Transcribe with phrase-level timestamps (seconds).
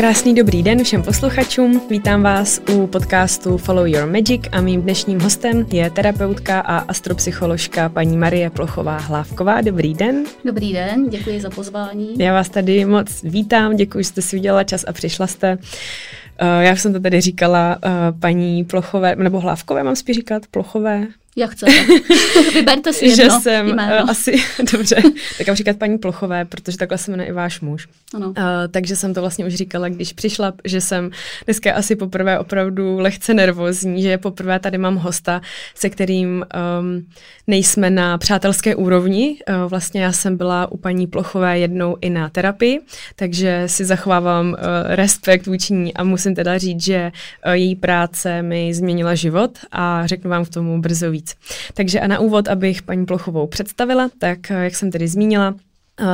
[0.00, 1.82] Krásný dobrý den všem posluchačům.
[1.90, 7.88] Vítám vás u podcastu Follow Your Magic a mým dnešním hostem je terapeutka a astropsycholožka
[7.88, 9.60] paní Marie Plochová Hlávková.
[9.60, 10.24] Dobrý den.
[10.44, 12.14] Dobrý den, děkuji za pozvání.
[12.18, 15.56] Já vás tady moc vítám, děkuji, že jste si udělala čas a přišla jste.
[15.56, 21.06] Uh, já jsem to tady říkala uh, paní Plochové, nebo Hlávkové mám spíš říkat, Plochové,
[21.40, 21.72] jak chcete.
[22.54, 24.04] Vyberte si jedno Že jsem jméno.
[24.04, 24.32] Uh, asi,
[24.72, 24.96] dobře,
[25.38, 27.88] tak mám říkat paní Plochové, protože takhle se jmenuje i váš muž.
[28.14, 28.28] Ano.
[28.28, 28.34] Uh,
[28.70, 31.10] takže jsem to vlastně už říkala, když přišla, že jsem
[31.44, 35.40] dneska asi poprvé opravdu lehce nervózní, že poprvé tady mám hosta,
[35.74, 36.44] se kterým
[36.80, 37.06] um,
[37.46, 39.36] nejsme na přátelské úrovni.
[39.48, 42.80] Uh, vlastně já jsem byla u paní Plochové jednou i na terapii,
[43.16, 47.12] takže si zachovávám uh, respekt vůči ní a musím teda říct, že
[47.46, 51.29] uh, její práce mi změnila život a řeknu vám k tomu brzo víc.
[51.74, 55.54] Takže a na úvod, abych paní Plochovou představila, tak jak jsem tedy zmínila,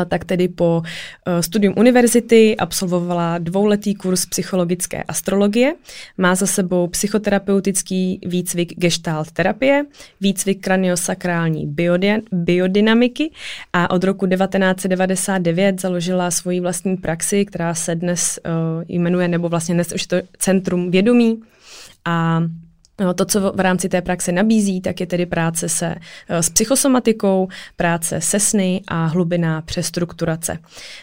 [0.09, 0.83] tak tedy po
[1.41, 5.75] studium univerzity absolvovala dvouletý kurz psychologické astrologie,
[6.19, 9.85] má za sebou psychoterapeutický výcvik gestalt terapie,
[10.21, 11.75] výcvik kraniosakrální
[12.33, 13.31] biodynamiky
[13.73, 18.39] a od roku 1999 založila svoji vlastní praxi, která se dnes
[18.89, 21.43] jmenuje, nebo vlastně dnes už to Centrum vědomí.
[22.05, 22.43] A
[23.01, 25.95] No, to, co v rámci té praxe nabízí, tak je tedy práce se
[26.29, 30.59] eh, s psychosomatikou, práce se sny a hlubiná přestrukturace.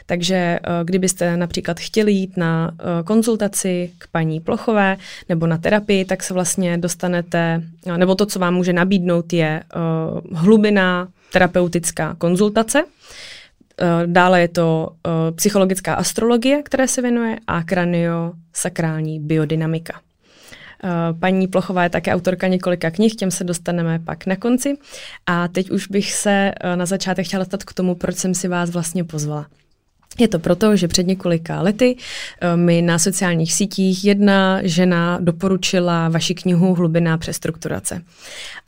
[0.06, 4.98] Takže eh, kdybyste například chtěli jít na eh, konzultaci k paní Plochové
[5.30, 7.64] nebo na terapii, tak se vlastně dostanete,
[7.98, 9.64] nebo to, co vám může nabídnout, je
[10.34, 12.84] hlubiná terapeutická konzultace.
[14.06, 14.90] Dále je to
[15.36, 20.00] psychologická astrologie, které se věnuje, a kraniosakrální biodynamika.
[20.84, 24.78] Eh, paní Plochová je také autorka několika knih, těm se dostaneme pak na konci.
[25.26, 28.48] A teď už bych se eh, na začátek chtěla dostat k tomu, proč jsem si
[28.48, 29.48] vás vlastně pozvala.
[30.20, 31.98] Je to proto, že před několika lety
[32.42, 38.02] eh, mi na sociálních sítích jedna žena doporučila vaši knihu Hlubiná přestrukturace.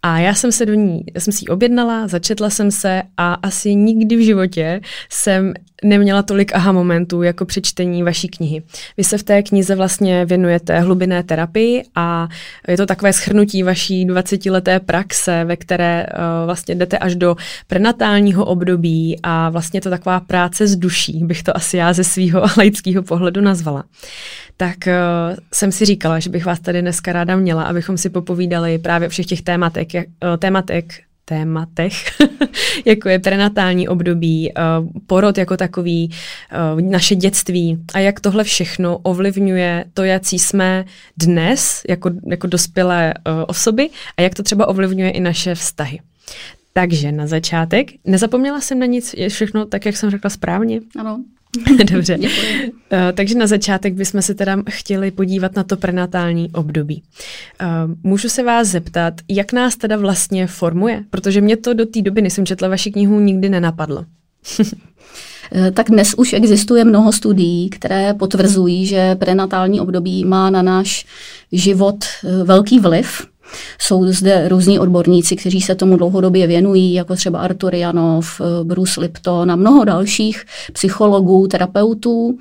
[0.02, 3.34] A já jsem se do ní, já jsem si ji objednala, začetla jsem se a
[3.34, 5.54] asi nikdy v životě jsem
[5.86, 8.64] neměla tolik aha momentů jako při čtení vaší knihy.
[8.98, 12.28] Vy se v té knize vlastně věnujete hlubinné terapii a
[12.68, 17.36] je to takové schrnutí vaší 20-leté praxe, ve které uh, vlastně jdete až do
[17.68, 22.42] prenatálního období a vlastně to taková práce s duší, bych to asi já ze svého
[22.58, 23.84] laického pohledu nazvala
[24.58, 28.78] tak uh, jsem si říkala, že bych vás tady dneska ráda měla, abychom si popovídali
[28.78, 30.94] právě o všech těch tématech, jak, uh, tématek,
[31.26, 31.94] tématech,
[32.86, 36.10] jako je prenatální období, uh, porod jako takový,
[36.74, 40.86] uh, naše dětství a jak tohle všechno ovlivňuje to, jaký jsme
[41.18, 46.00] dnes jako, jako dospělé uh, osoby a jak to třeba ovlivňuje i naše vztahy.
[46.74, 50.80] Takže na začátek, nezapomněla jsem na nic, je všechno tak, jak jsem řekla správně?
[51.00, 51.24] Ano.
[51.92, 52.18] Dobře.
[52.18, 52.28] Uh,
[53.14, 57.04] takže na začátek bychom se teda chtěli podívat na to prenatální období.
[57.62, 61.04] Uh, můžu se vás zeptat, jak nás teda vlastně formuje?
[61.10, 64.06] Protože mě to do té doby, než jsem četla vaši knihu, nikdy nenapadlo.
[65.52, 71.06] Eh, tak dnes už existuje mnoho studií, které potvrzují, že prenatální období má na náš
[71.52, 71.96] život
[72.44, 73.28] velký vliv.
[73.80, 79.02] Jsou zde různí odborníci, kteří se tomu dlouhodobě věnují, jako třeba Artur Janov, eh, Bruce
[79.02, 82.38] Lipton a mnoho dalších psychologů, terapeutů.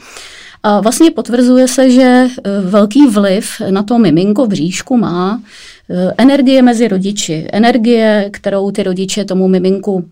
[0.62, 5.42] A vlastně potvrzuje se, že eh, velký vliv na to miminko v bříšku má
[5.90, 7.48] eh, energie mezi rodiči.
[7.52, 10.04] Energie, kterou ty rodiče tomu miminku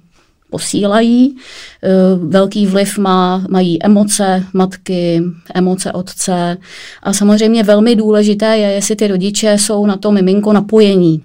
[0.52, 1.36] posílají.
[1.36, 1.88] Eh,
[2.28, 5.22] velký vliv má, mají emoce matky,
[5.54, 6.56] emoce otce
[7.02, 11.22] a samozřejmě velmi důležité je, jestli ty rodiče jsou na to miminko napojení.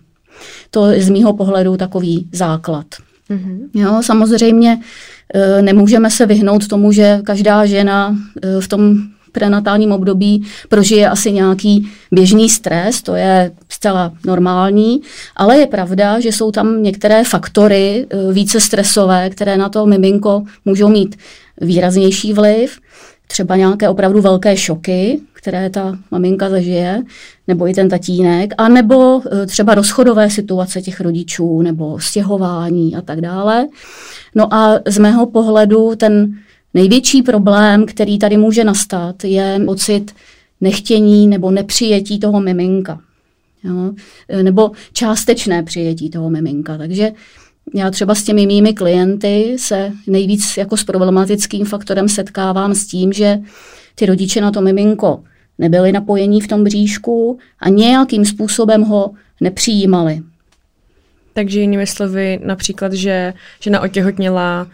[0.71, 2.85] To je z mýho pohledu takový základ.
[3.29, 3.59] Mm-hmm.
[3.73, 4.79] Jo, samozřejmě
[5.33, 8.97] eh, nemůžeme se vyhnout tomu, že každá žena eh, v tom
[9.31, 15.01] prenatálním období prožije asi nějaký běžný stres, to je zcela normální,
[15.35, 20.43] ale je pravda, že jsou tam některé faktory eh, více stresové, které na to miminko
[20.65, 21.15] můžou mít
[21.61, 22.79] výraznější vliv,
[23.27, 27.03] třeba nějaké opravdu velké šoky, které ta maminka zažije,
[27.47, 33.01] nebo i ten tatínek, a nebo eh, třeba rozchodové situace těch rodičů, nebo stěhování a
[33.01, 33.67] tak dále.
[34.35, 36.33] No a z mého pohledu ten
[36.77, 40.15] Největší problém, který tady může nastat, je pocit
[40.61, 42.99] nechtění nebo nepřijetí toho miminka.
[43.67, 43.93] Jo?
[44.43, 46.77] Nebo částečné přijetí toho miminka.
[46.77, 47.11] Takže
[47.73, 53.13] já třeba s těmi mými klienty se nejvíc jako s problematickým faktorem setkávám s tím,
[53.13, 53.39] že
[53.95, 55.23] ty rodiče na to miminko
[55.57, 59.11] nebyli napojení v tom bříšku a nějakým způsobem ho
[59.41, 60.21] nepřijímali.
[61.33, 64.67] Takže jinými slovy, například, že žena otěhotněla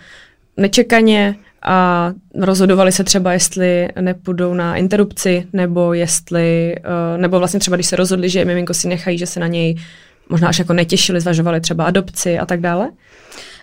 [0.57, 1.35] nečekaně
[1.65, 7.87] a rozhodovali se třeba, jestli nepůjdou na interrupci, nebo jestli, uh, nebo vlastně třeba, když
[7.87, 9.75] se rozhodli, že miminko si nechají, že se na něj
[10.29, 12.91] možná až jako netěšili, zvažovali třeba adopci a tak dále?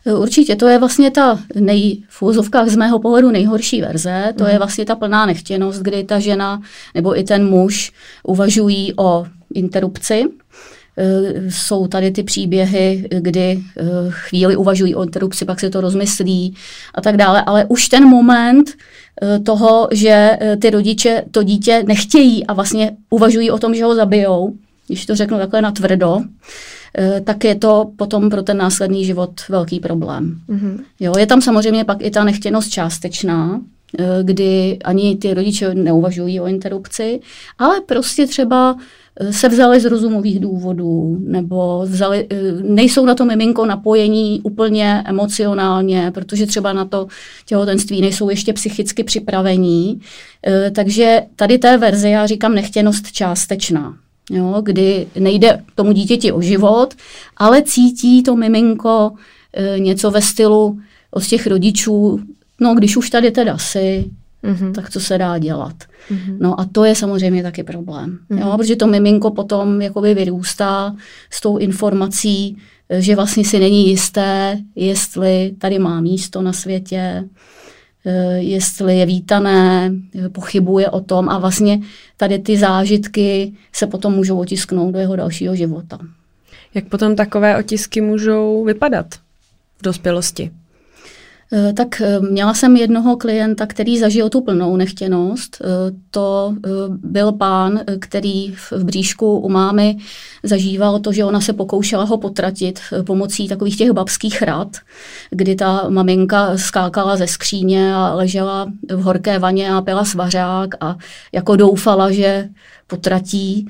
[0.04, 4.48] Určitě, to je vlastně ta nej, v úzovkách z mého pohledu nejhorší verze, to mm.
[4.48, 4.58] je mhm.
[4.58, 6.62] vlastně ta plná nechtěnost, kdy ta žena
[6.94, 7.92] nebo i ten muž
[8.22, 10.24] uvažují o interrupci.
[11.00, 13.60] E, jsou tady ty příběhy, kdy e,
[14.08, 16.54] chvíli uvažují o interrupci, pak se to rozmyslí
[16.94, 22.46] a tak dále, ale už ten moment e, toho, že ty rodiče to dítě nechtějí
[22.46, 24.52] a vlastně uvažují o tom, že ho zabijou,
[24.86, 26.20] když to řeknu takhle na tvrdo,
[26.98, 30.40] Eh, tak je to potom pro ten následný život velký problém.
[30.48, 30.78] Mm-hmm.
[31.00, 33.60] Jo, je tam samozřejmě pak i ta nechtěnost částečná,
[33.98, 37.20] eh, kdy ani ty rodiče neuvažují o interrupci,
[37.58, 38.82] ale prostě třeba eh,
[39.30, 42.26] se vzali z rozumových důvodů, nebo vzali,
[42.62, 47.06] nejsou na to miminko napojení úplně emocionálně, protože třeba na to
[47.46, 50.00] těhotenství nejsou ještě psychicky připravení.
[50.74, 53.94] Takže tady té verzi já říkám nechtěnost částečná
[54.30, 56.94] jo, kdy nejde tomu dítěti o život,
[57.36, 59.12] ale cítí to miminko
[59.52, 60.78] e, něco ve stylu
[61.10, 62.20] od těch rodičů,
[62.60, 64.10] no když už tady teda si,
[64.44, 64.72] mm-hmm.
[64.72, 65.76] tak co se dá dělat.
[66.10, 66.36] Mm-hmm.
[66.40, 68.40] No a to je samozřejmě taky problém, mm-hmm.
[68.40, 70.96] jo, protože to miminko potom jakoby vyrůstá
[71.30, 72.56] s tou informací,
[72.98, 77.24] že vlastně si není jisté, jestli tady má místo na světě,
[78.06, 79.92] Eh, jestli je vítané,
[80.24, 81.80] eh, pochybuje o tom a vlastně
[82.16, 85.98] tady ty zážitky se potom můžou otisknout do jeho dalšího života.
[86.74, 89.06] Jak potom takové otisky můžou vypadat
[89.78, 90.50] v dospělosti?
[91.52, 95.56] Eh, tak eh, měla jsem jednoho klienta, který zažil tu plnou nechtěnost.
[95.60, 95.66] Eh,
[96.10, 96.54] to
[96.88, 99.96] byl pán, který v bříšku u mámy
[100.42, 104.76] zažíval to, že ona se pokoušela ho potratit pomocí takových těch babských rad,
[105.30, 110.96] kdy ta maminka skákala ze skříně a ležela v horké vaně a pila svařák a
[111.32, 112.48] jako doufala, že
[112.86, 113.68] potratí.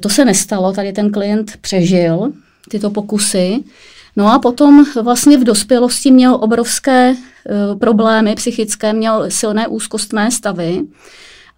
[0.00, 2.32] To se nestalo, tady ten klient přežil
[2.70, 3.64] tyto pokusy.
[4.16, 10.82] No a potom vlastně v dospělosti měl obrovské uh, problémy psychické, měl silné úzkostné stavy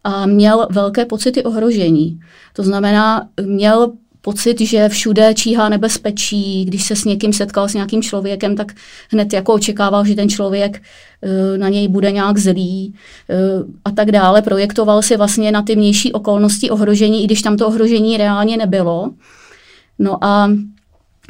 [0.05, 2.21] a měl velké pocity ohrožení.
[2.53, 8.03] To znamená, měl pocit, že všude číhá nebezpečí, když se s někým setkal s nějakým
[8.03, 8.73] člověkem, tak
[9.11, 10.83] hned jako očekával, že ten člověk
[11.23, 14.43] uh, na něj bude nějak zlý uh, a tak dále.
[14.43, 19.11] Projektoval si vlastně na ty vnější okolnosti ohrožení, i když tam to ohrožení reálně nebylo.
[19.99, 20.51] No a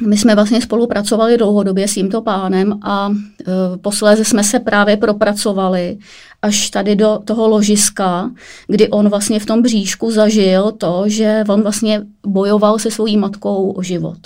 [0.01, 5.97] my jsme vlastně spolupracovali dlouhodobě s tímto pánem a e, posléze jsme se právě propracovali
[6.41, 8.31] až tady do toho ložiska,
[8.67, 13.71] kdy on vlastně v tom bříšku zažil to, že on vlastně bojoval se svojí matkou
[13.71, 14.17] o život.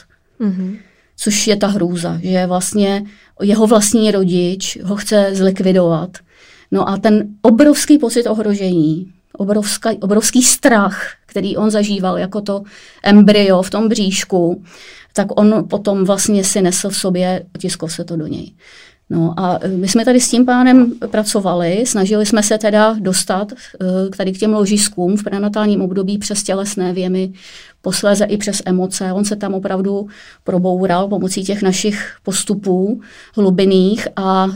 [0.41, 0.77] Mm-hmm.
[1.17, 3.03] Což je ta hrůza, že vlastně
[3.41, 6.09] jeho vlastní rodič ho chce zlikvidovat.
[6.71, 12.63] No a ten obrovský pocit ohrožení, obrovský, obrovský strach, který on zažíval jako to
[13.03, 14.63] embryo v tom bříšku,
[15.13, 18.53] tak on potom vlastně si nesl v sobě, tiskl se to do něj.
[19.09, 23.87] No a my jsme tady s tím pánem pracovali, snažili jsme se teda dostat uh,
[24.17, 27.31] tady k těm ložiskům v prenatálním období přes tělesné věmy,
[27.81, 29.13] posléze i přes emoce.
[29.13, 30.07] On se tam opravdu
[30.43, 33.01] proboural pomocí těch našich postupů
[33.35, 34.53] hlubinných a uh,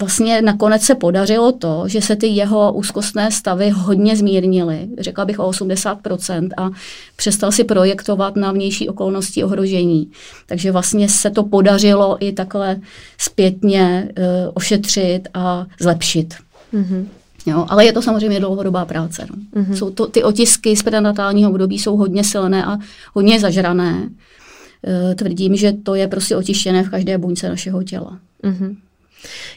[0.00, 5.38] vlastně nakonec se podařilo to, že se ty jeho úzkostné stavy hodně zmírnily, řekla bych
[5.38, 6.70] o 80%, a
[7.16, 10.10] přestal si projektovat na vnější okolnosti ohrožení.
[10.46, 12.80] Takže vlastně se to podařilo i takhle
[13.18, 14.24] zpětně uh,
[14.54, 16.34] ošetřit a zlepšit.
[16.74, 17.06] Mm-hmm.
[17.46, 19.26] Jo, ale je to samozřejmě dlouhodobá práce.
[19.30, 19.62] No.
[19.62, 19.72] Mm-hmm.
[19.72, 22.78] Jsou to, ty otisky z prenatálního období jsou hodně silné a
[23.14, 23.94] hodně zažrané.
[24.02, 28.18] Uh, tvrdím, že to je prostě otištěné v každé buňce našeho těla.
[28.44, 28.76] Mm-hmm.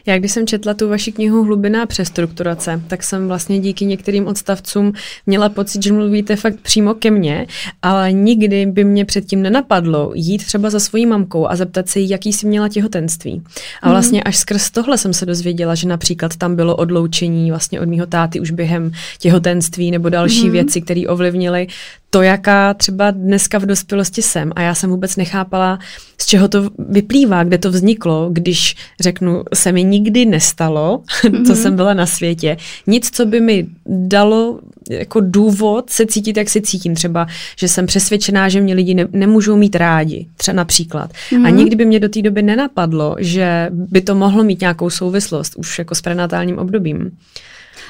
[0.06, 4.94] Já když jsem četla tu vaši knihu Hlubiná přestrukturace, tak jsem vlastně díky některým odstavcům
[5.26, 7.48] měla pocit, že mluvíte fakt přímo ke mně,
[7.82, 12.10] ale nikdy by mě předtím nenapadlo jít třeba za svojí mamkou a zeptat se jí,
[12.10, 13.42] jaký si měla těhotenství.
[13.82, 13.94] A mhm.
[13.94, 18.06] vlastně až skrz tohle jsem se dozvěděla, že například tam bylo odloučení vlastně od mýho
[18.06, 20.52] táty už během těhotenství nebo další mm.
[20.52, 21.68] věci, které ovlivnily
[22.12, 24.52] to, jaká třeba dneska v dospělosti jsem.
[24.56, 25.80] A já jsem vůbec nechápala,
[26.18, 31.46] z čeho to vyplývá, kde to vzniklo, když řeknu, se mi nikdy nestalo, mm-hmm.
[31.48, 32.58] co jsem byla na světě.
[32.88, 36.96] Nic, co by mi dalo jako důvod se cítit, jak se cítím.
[36.96, 37.28] Třeba,
[37.58, 41.12] že jsem přesvědčená, že mě lidi ne, nemůžou mít rádi, třeba například.
[41.12, 41.46] Mm-hmm.
[41.46, 41.58] A mhm.
[41.58, 45.80] nikdy by mě do té doby nenapadlo, že by to mohlo mít nějakou souvislost už
[45.80, 47.12] jako s prenatálním obdobím.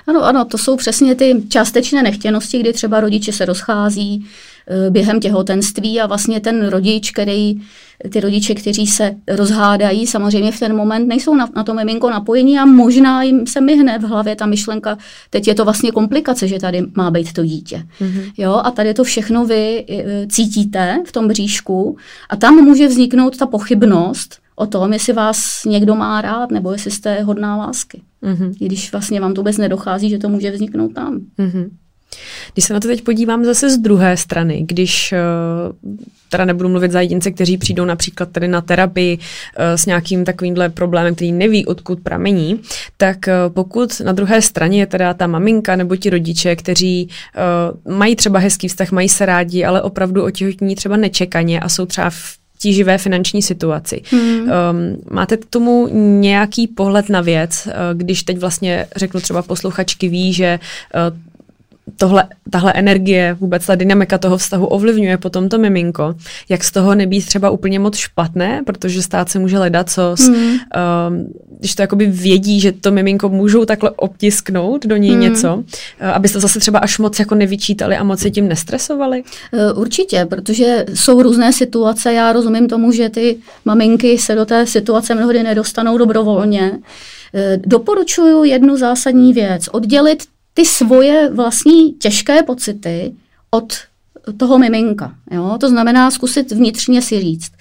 [0.08, 4.26] Ano, ano, to jsou přesně ty částečné nechtěnosti, kdy třeba rodiče se rozchází,
[4.90, 7.62] během těhotenství a vlastně ten rodič, který
[8.10, 12.60] ty rodiče, kteří se rozhádají, samozřejmě v ten moment nejsou na, na to miminko napojení
[12.60, 14.98] a možná jim se myhne v hlavě ta myšlenka,
[15.30, 17.84] teď je to vlastně komplikace, že tady má být to dítě.
[18.02, 18.32] Mm-hmm.
[18.38, 21.98] Jo, a tady to všechno vy e, cítíte v tom bříšku
[22.30, 26.92] a tam může vzniknout ta pochybnost o tom, jestli vás někdo má rád nebo jestli
[26.92, 28.02] jste hodná lásky.
[28.24, 28.54] Mm-hmm.
[28.60, 31.20] Když vlastně vám to vůbec nedochází, že to může vzniknout tam.
[31.40, 31.70] Mm-hmm.
[32.54, 35.18] Když se na to teď podívám zase z druhé strany, když eh,
[36.30, 39.18] teda nebudu mluvit za jedince, kteří přijdou například tady na terapii
[39.58, 42.60] eh, s nějakým takovýmhle problémem, který neví, odkud pramení,
[42.98, 47.10] tak eh, pokud na druhé straně je teda ta maminka nebo ti rodiče, kteří
[47.90, 52.10] mají třeba hezký vztah, mají se rádi, ale opravdu otěhotní třeba nečekaně a jsou třeba
[52.10, 54.02] v tíživé finanční situaci.
[54.12, 54.22] Hmm.
[54.22, 54.50] Um,
[55.12, 55.88] máte k tomu
[56.20, 60.60] nějaký pohled na věc, když teď vlastně řeknu třeba posluchačky ví, že
[60.96, 61.18] uh,
[61.98, 66.16] tohle, tahle energie, vůbec ta dynamika toho vztahu ovlivňuje potom to miminko,
[66.50, 70.36] jak z toho nebýt třeba úplně moc špatné, protože stát se může ledat, co mm.
[70.36, 70.60] um,
[71.60, 75.20] když to jakoby vědí, že to miminko můžou takhle obtisknout do něj mm.
[75.20, 75.64] něco, uh,
[76.14, 79.24] abyste zase třeba až moc jako nevyčítali a moc se tím nestresovali?
[79.74, 84.66] Uh, určitě, protože jsou různé situace, já rozumím tomu, že ty maminky se do té
[84.66, 86.72] situace mnohdy nedostanou dobrovolně.
[86.72, 86.80] Uh,
[87.66, 90.24] doporučuju jednu zásadní věc, oddělit
[90.54, 93.16] ty svoje vlastní těžké pocity
[93.52, 93.74] od
[94.38, 95.16] toho miminka.
[95.32, 95.58] Jo?
[95.60, 97.52] To znamená zkusit vnitřně si říct,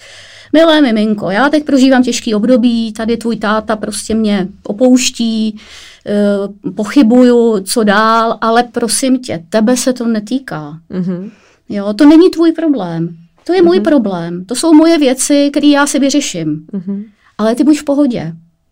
[0.53, 5.59] milé miminko, já teď prožívám těžký období, tady tvůj táta prostě mě opouští,
[6.05, 10.79] eh, pochybuju, co dál, ale prosím tě, tebe se to netýká.
[10.91, 11.31] Mm-hmm.
[11.69, 13.17] Jo, to není tvůj problém.
[13.43, 13.65] To je mm-hmm.
[13.65, 13.83] můj mhm.
[13.83, 14.45] problém.
[14.45, 16.65] To jsou moje věci, které já si vyřeším.
[16.73, 17.03] Mm-hmm.
[17.37, 18.19] Ale ty buď v pohodě.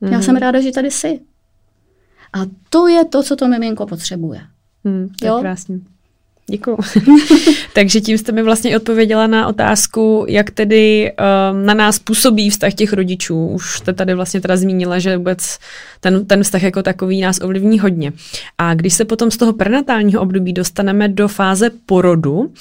[0.02, 0.12] Mm-hmm.
[0.12, 0.24] Já mhm.
[0.24, 1.20] jsem ráda, že tady jsi.
[2.34, 4.42] A to je to, co to miminko potřebuje.
[4.86, 5.36] Hmm, to jo?
[5.36, 5.84] je krásný.
[6.50, 6.78] Děkuju.
[7.74, 11.12] Takže tím jste mi vlastně odpověděla na otázku, jak tedy
[11.52, 13.48] um, na nás působí vztah těch rodičů.
[13.48, 15.60] Už jste tady vlastně teda zmínila, že vůbec
[16.00, 18.14] ten, ten vztah jako takový nás ovlivní hodně.
[18.58, 22.52] A když se potom z toho prenatálního období dostaneme do fáze porodu, um,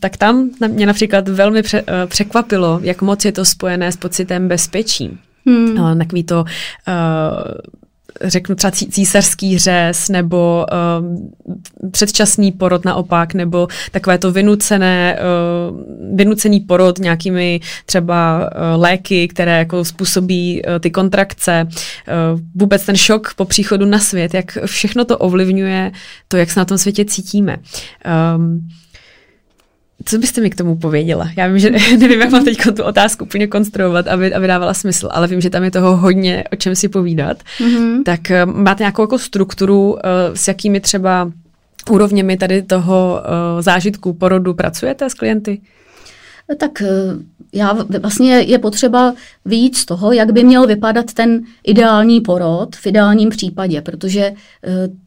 [0.00, 4.48] tak tam mě například velmi pře, uh, překvapilo, jak moc je to spojené s pocitem
[4.48, 5.18] bezpečí.
[5.46, 5.78] Hmm.
[5.78, 6.44] Uh, takový to uh,
[8.24, 15.18] řeknu třeba císařský řez nebo uh, předčasný porod naopak, nebo takové to vynucené,
[15.70, 22.86] uh, vynucený porod nějakými třeba uh, léky, které jako způsobí uh, ty kontrakce, uh, vůbec
[22.86, 25.92] ten šok po příchodu na svět, jak všechno to ovlivňuje
[26.28, 27.56] to, jak se na tom světě cítíme.
[28.36, 28.68] Um,
[30.04, 31.30] co byste mi k tomu pověděla?
[31.36, 35.08] Já vím, že nevím, jak mám teď tu otázku úplně konstruovat, aby, aby dávala smysl,
[35.12, 37.36] ale vím, že tam je toho hodně, o čem si povídat.
[37.58, 38.02] Mm-hmm.
[38.02, 39.98] Tak uh, máte nějakou jako strukturu, uh,
[40.34, 41.32] s jakými třeba
[41.90, 45.60] úrovněmi tady toho uh, zážitku porodu pracujete s klienty?
[46.56, 46.82] Tak
[47.52, 49.14] já vlastně je potřeba
[49.44, 54.34] vyjít z toho, jak by měl vypadat ten ideální porod v ideálním případě, protože e,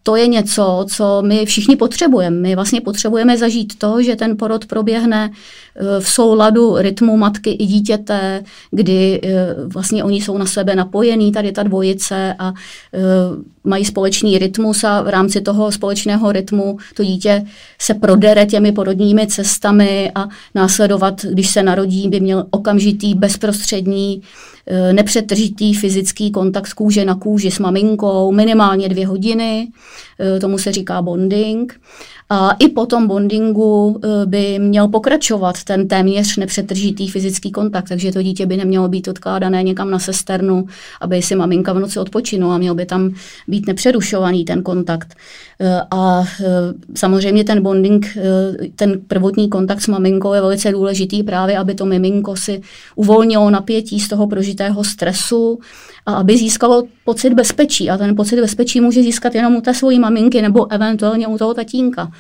[0.04, 2.38] to je něco, co my všichni potřebujeme.
[2.38, 7.66] My vlastně potřebujeme zažít to, že ten porod proběhne e, v souladu rytmu matky i
[7.66, 9.22] dítěte, kdy
[9.68, 12.54] vlastně oni jsou na sebe napojení, tady ta dvojice a
[13.64, 17.46] mají společný rytmus a v rámci toho společného rytmu to dítě
[17.80, 24.22] se prodere těmi porodními cestami a následovat, když se narodí, by měl okamžitý, bezprostřední,
[24.92, 29.68] nepřetržitý fyzický kontakt z kůže na kůži s maminkou, minimálně dvě hodiny,
[30.20, 31.80] eh, tomu se říká bonding.
[32.30, 38.12] A i po tom bondingu eh, by měl pokračovat ten téměř nepřetržitý fyzický kontakt, takže
[38.12, 40.66] to dítě by nemělo být odkládané někam na sesternu,
[41.02, 43.14] aby si maminka v noci odpočinula, měl by tam
[43.48, 45.16] být nepřerušovaný ten kontakt.
[45.60, 46.46] Eh, a eh,
[46.96, 48.18] samozřejmě ten bonding,
[48.76, 52.62] ten prvotní kontakt s maminkou je velice důležitý právě, aby to miminko si
[52.96, 55.60] uvolnilo napětí z toho prožitého stresu,
[56.06, 57.90] aby získalo pocit bezpečí.
[57.90, 61.54] A ten pocit bezpečí může získat jenom u té svojí maminky nebo eventuálně u toho
[61.54, 62.12] tatínka,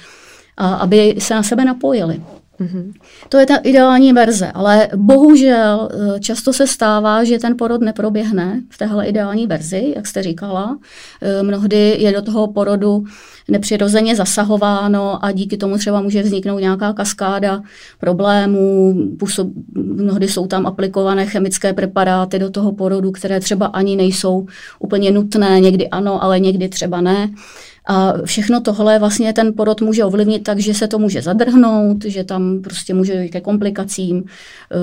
[0.57, 2.21] aby se na sebe napojili.
[2.63, 2.93] Mm-hmm.
[3.29, 8.61] To je ta ideální verze, ale bohužel eh, často se stává, že ten porod neproběhne
[8.69, 10.77] v téhle ideální verzi, jak jste říkala.
[11.21, 13.03] Eh, mnohdy je do toho porodu
[13.47, 17.61] nepřirozeně zasahováno a díky tomu třeba může vzniknout nějaká kaskáda
[17.99, 18.95] problémů.
[19.19, 24.45] Působ, mnohdy jsou tam aplikované chemické preparáty do toho porodu, které třeba ani nejsou
[24.79, 27.29] úplně nutné, někdy ano, ale někdy třeba ne.
[27.85, 32.23] A všechno tohle vlastně ten porod může ovlivnit tak, že se to může zadrhnout, že
[32.23, 34.75] tam prostě může dojít ke komplikacím eh,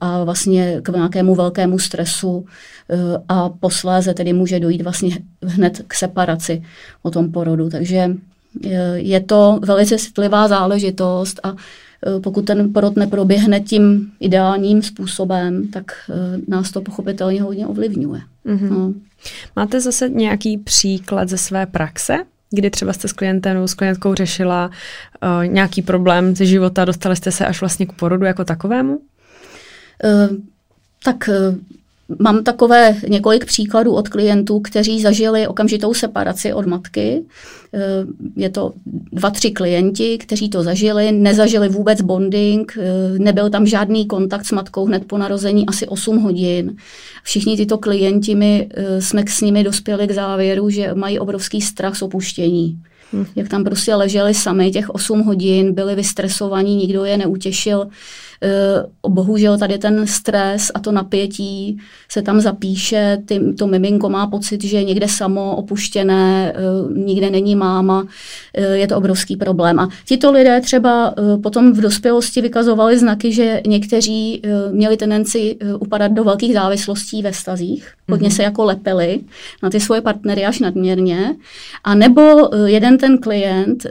[0.00, 2.46] a vlastně k nějakému velkému stresu
[2.88, 2.96] eh,
[3.28, 6.62] a posléze tedy může dojít vlastně hned k separaci
[7.02, 7.70] o tom porodu.
[7.70, 8.10] Takže
[8.64, 11.56] eh, je to velice citlivá záležitost a
[12.22, 15.92] pokud ten porod neproběhne tím ideálním způsobem, tak
[16.48, 18.20] nás to pochopitelně hodně ovlivňuje.
[18.46, 18.70] Mm-hmm.
[18.70, 18.92] No.
[19.56, 22.14] Máte zase nějaký příklad ze své praxe,
[22.54, 24.70] kdy třeba jste s klientem s klientkou řešila
[25.22, 28.96] uh, nějaký problém ze života, dostali jste se až vlastně k porodu jako takovému?
[28.96, 30.36] Uh,
[31.04, 31.56] tak uh,
[32.18, 37.24] Mám takové několik příkladů od klientů, kteří zažili okamžitou separaci od matky.
[37.74, 37.80] Eh,
[38.36, 38.72] je to
[39.12, 44.52] dva, tři klienti, kteří to zažili, nezažili vůbec bonding, eh, nebyl tam žádný kontakt s
[44.52, 46.76] matkou hned po narození, asi 8 hodin.
[47.22, 51.96] Všichni tyto klienti, my eh, jsme s nimi dospěli k závěru, že mají obrovský strach
[51.96, 52.78] z opuštění.
[53.12, 53.26] Hmm.
[53.36, 57.88] Jak tam prostě leželi sami těch 8 hodin, byli vystresovaní, nikdo je neutěšil.
[58.44, 64.26] Eh, bohužel tady ten stres a to napětí se tam zapíše, ty, to miminko má
[64.26, 66.60] pocit, že je někde samo, opuštěné, eh,
[67.00, 68.06] nikde není máma,
[68.54, 69.80] eh, je to obrovský problém.
[69.80, 76.24] A tito lidé třeba potom v dospělosti vykazovali znaky, že někteří měli tendenci upadat do
[76.24, 78.36] velkých závislostí ve stazích, hodně mm-hmm.
[78.36, 79.20] se jako lepili
[79.62, 81.34] na ty svoje partnery až nadměrně,
[81.84, 83.86] a nebo jeden ten klient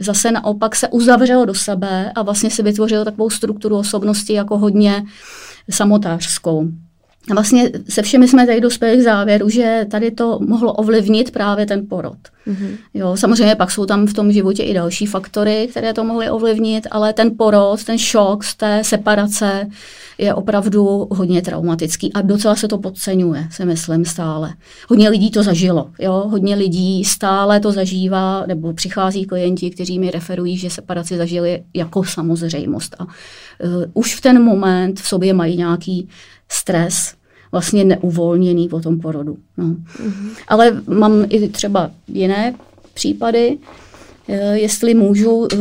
[0.00, 5.04] zase naopak se uzavřel do sebe a vlastně si vytvořil takovou strukturu osobnosti jako hodně
[5.70, 6.68] samotářskou.
[7.30, 11.66] A vlastně se všemi jsme tady dospěli k závěru, že tady to mohlo ovlivnit právě
[11.66, 12.18] ten porod.
[12.48, 12.76] Mm-hmm.
[12.94, 16.86] Jo, samozřejmě pak jsou tam v tom životě i další faktory, které to mohly ovlivnit,
[16.90, 19.68] ale ten porod, ten šok z té separace
[20.18, 24.54] je opravdu hodně traumatický a docela se to podceňuje, si myslím stále.
[24.88, 26.24] Hodně lidí to zažilo, jo?
[26.30, 32.04] hodně lidí stále to zažívá, nebo přichází klienti, kteří mi referují, že separaci zažili jako
[32.04, 32.96] samozřejmost.
[32.98, 33.10] A uh,
[33.94, 36.08] už v ten moment v sobě mají nějaký
[36.48, 37.14] stres,
[37.52, 39.36] vlastně neuvolněný po tom porodu.
[39.56, 39.64] No.
[39.64, 40.30] Mm-hmm.
[40.48, 42.54] Ale mám i třeba jiné
[42.98, 43.58] případy,
[44.28, 45.56] eh, jestli můžu, eh,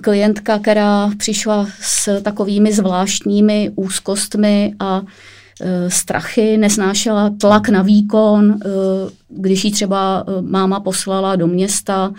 [0.00, 5.02] klientka, která přišla s takovými zvláštními úzkostmi a
[5.60, 8.58] eh, strachy, nesnášela tlak na výkon,
[9.28, 12.12] když ji třeba máma poslala do města,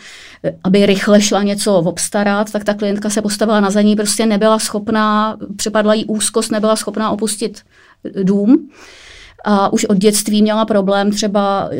[0.63, 5.37] aby rychle šla něco obstarat, tak ta klientka se postavila na zadní, prostě nebyla schopná,
[5.55, 7.61] připadla jí úzkost, nebyla schopná opustit
[8.23, 8.69] dům.
[9.45, 11.77] A už od dětství měla problém třeba, eh,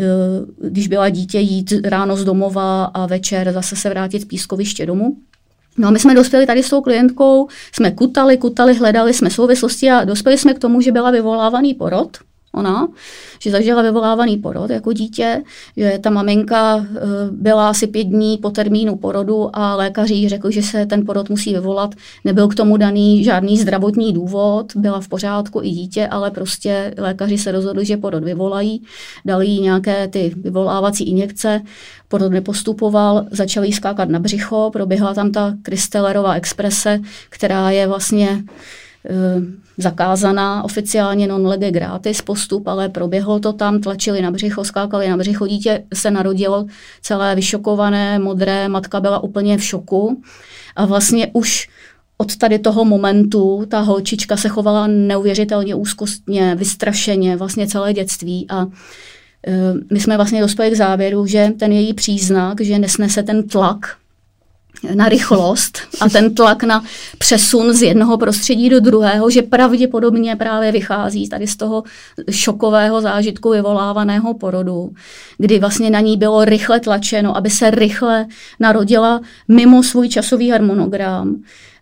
[0.70, 5.18] když byla dítě, jít ráno z domova a večer zase se vrátit z pískoviště domů.
[5.78, 9.92] No a my jsme dospěli tady s tou klientkou, jsme kutali, kutali, hledali jsme souvislosti
[9.92, 12.18] a dospěli jsme k tomu, že byla vyvolávaný porod
[12.58, 12.88] ona,
[13.40, 15.44] že zažila vyvolávaný porod jako dítě,
[15.78, 17.00] že ta maminka eh,
[17.32, 21.54] byla asi pět dní po termínu porodu a lékaři řekli, že se ten porod musí
[21.54, 21.96] vyvolat.
[22.26, 27.38] Nebyl k tomu daný žádný zdravotní důvod, byla v pořádku i dítě, ale prostě lékaři
[27.38, 28.82] se rozhodli, že porod vyvolají,
[29.26, 31.62] dali jí nějaké ty vyvolávací injekce,
[32.08, 38.44] porod nepostupoval, začali skákat na břicho, proběhla tam ta Kristellerová exprese, která je vlastně
[39.78, 45.18] zakázaná oficiálně non lege gratis postup, ale proběhlo to tam, tlačili na břicho, skákali na
[45.18, 46.66] břicho, dítě se narodilo
[47.02, 50.22] celé vyšokované, modré, matka byla úplně v šoku.
[50.76, 51.70] A vlastně už
[52.18, 58.46] od tady toho momentu ta holčička se chovala neuvěřitelně úzkostně, vystrašeně, vlastně celé dětství.
[58.50, 58.68] A
[59.48, 63.98] eh, my jsme vlastně dospěli k závěru, že ten její příznak, že nesnese ten tlak
[64.96, 66.84] na rychlost a ten tlak na
[67.18, 71.84] přesun z jednoho prostředí do druhého, že pravděpodobně právě vychází tady z toho
[72.32, 74.92] šokového zážitku vyvolávaného porodu,
[75.38, 78.26] kdy vlastně na ní bylo rychle tlačeno, aby se rychle
[78.60, 81.36] narodila mimo svůj časový harmonogram.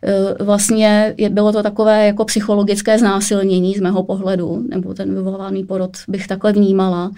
[0.03, 5.91] E, vlastně bylo to takové jako psychologické znásilnění z mého pohledu, nebo ten vyvolávaný porod
[6.07, 7.11] bych takhle vnímala.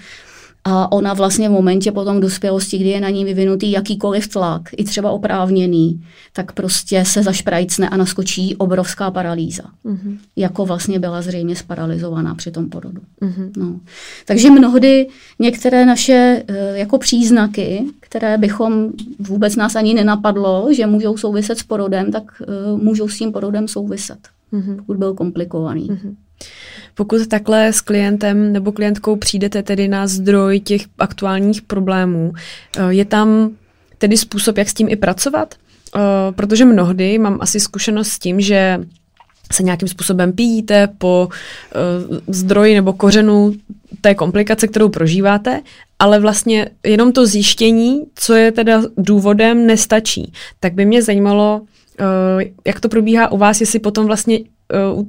[0.69, 4.83] A ona vlastně v momentě potom dospělosti, kdy je na ní vyvinutý jakýkoliv tlak, i
[4.83, 6.03] třeba oprávněný,
[6.33, 9.63] tak prostě se zašprajcne a naskočí obrovská paralýza.
[9.85, 10.17] Mm-hmm.
[10.35, 13.01] Jako vlastně byla zřejmě sparalizovaná při tom porodu.
[13.21, 13.51] Mm-hmm.
[13.57, 13.79] No.
[14.25, 15.07] Takže mnohdy
[15.39, 21.63] některé naše eh, jako příznaky, které bychom vůbec nás ani nenapadlo, že můžou souviset s
[21.63, 22.23] porodem, tak
[22.73, 24.19] uh, můžou s tím porodem souviset,
[24.53, 24.75] mm-hmm.
[24.77, 25.87] pokud byl komplikovaný.
[25.87, 26.15] Mm-hmm.
[26.95, 32.33] Pokud takhle s klientem nebo klientkou přijdete tedy na zdroj těch aktuálních problémů,
[32.77, 33.49] eh, je tam
[33.97, 35.55] tedy způsob, jak s tím i pracovat?
[35.95, 35.99] Eh,
[36.31, 38.79] protože mnohdy mám asi zkušenost s tím, že
[39.53, 43.53] se nějakým způsobem píjíte po uh, zdroji nebo kořenu
[44.01, 45.61] té komplikace, kterou prožíváte,
[45.99, 50.33] ale vlastně jenom to zjištění, co je teda důvodem, nestačí.
[50.59, 54.39] Tak by mě zajímalo, uh, jak to probíhá u vás, jestli potom vlastně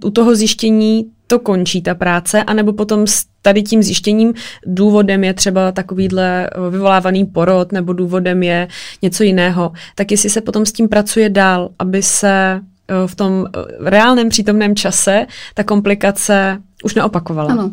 [0.05, 4.35] u toho zjištění to končí ta práce, anebo potom s tady tím zjištěním
[4.67, 8.69] důvodem je třeba takovýhle eh, vyvolávaný porod, nebo důvodem je
[9.03, 12.61] něco jiného, tak jestli se potom s tím pracuje dál, aby se
[13.07, 13.47] v tom
[13.81, 17.53] reálném přítomném čase ta komplikace už neopakovala.
[17.53, 17.71] Ano.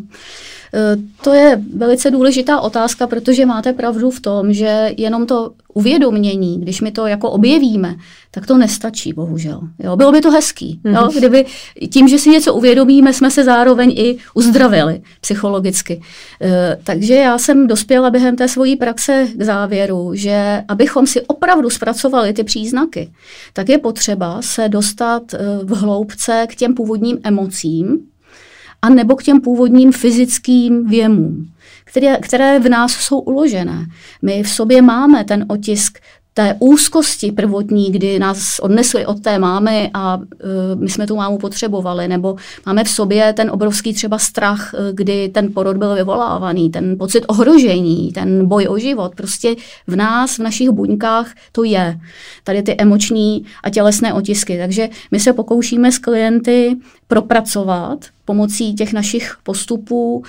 [0.76, 6.62] Eh, to je velice důležitá otázka, protože máte pravdu v tom, že jenom to uvědomění,
[6.62, 7.96] když my to jako objevíme,
[8.32, 9.62] tak to nestačí, bohužel.
[9.84, 11.12] Jo, bylo by to hezký, jo, mhm.
[11.18, 11.46] kdyby
[11.90, 16.02] tím, že si něco uvědomíme, jsme se zároveň i uzdravili psychologicky.
[16.42, 21.70] E, takže já jsem dospěla během té svojí praxe k závěru, že abychom si opravdu
[21.70, 23.12] zpracovali ty příznaky,
[23.54, 28.00] tak je potřeba se dostat eh, v hloubce k těm původním emocím,
[28.82, 31.52] a nebo k těm původním fyzickým věmům,
[31.84, 33.86] které, které v nás jsou uložené.
[34.22, 36.00] My v sobě máme ten otisk
[36.38, 40.24] té úzkosti prvotní, kdy nás odnesli od té mámy a uh,
[40.76, 45.30] my jsme tu mámu potřebovali, nebo máme v sobě ten obrovský třeba strach, uh, kdy
[45.30, 49.15] ten porod byl vyvolávaný, ten pocit ohrožení, ten boj o život.
[49.15, 49.56] Prostě
[49.88, 52.00] v nás, v našich buňkách to je.
[52.43, 54.58] Tady ty emoční a tělesné otisky.
[54.58, 60.24] Takže my se pokoušíme s klienty propracovat pomocí těch našich postupů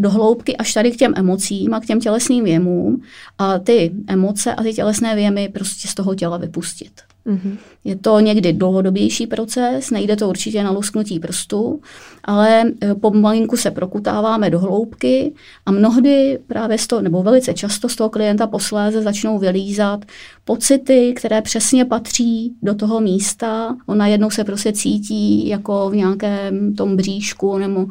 [0.00, 3.02] do hloubky až tady k těm emocím a k těm tělesným věmům
[3.38, 7.09] a ty emoce a ty tělesné věmy prostě z toho těla vypustit.
[7.26, 7.56] Mm-hmm.
[7.84, 11.80] Je to někdy dlouhodobější proces, nejde to určitě na lusknutí prstu,
[12.24, 15.32] ale e, pomalinku se prokutáváme do hloubky
[15.66, 20.04] a mnohdy právě z toho, nebo velice často z toho klienta posléze začnou vylízat
[20.44, 23.76] pocity, které přesně patří do toho místa.
[23.86, 27.86] On najednou se prostě cítí jako v nějakém tom bříšku nebo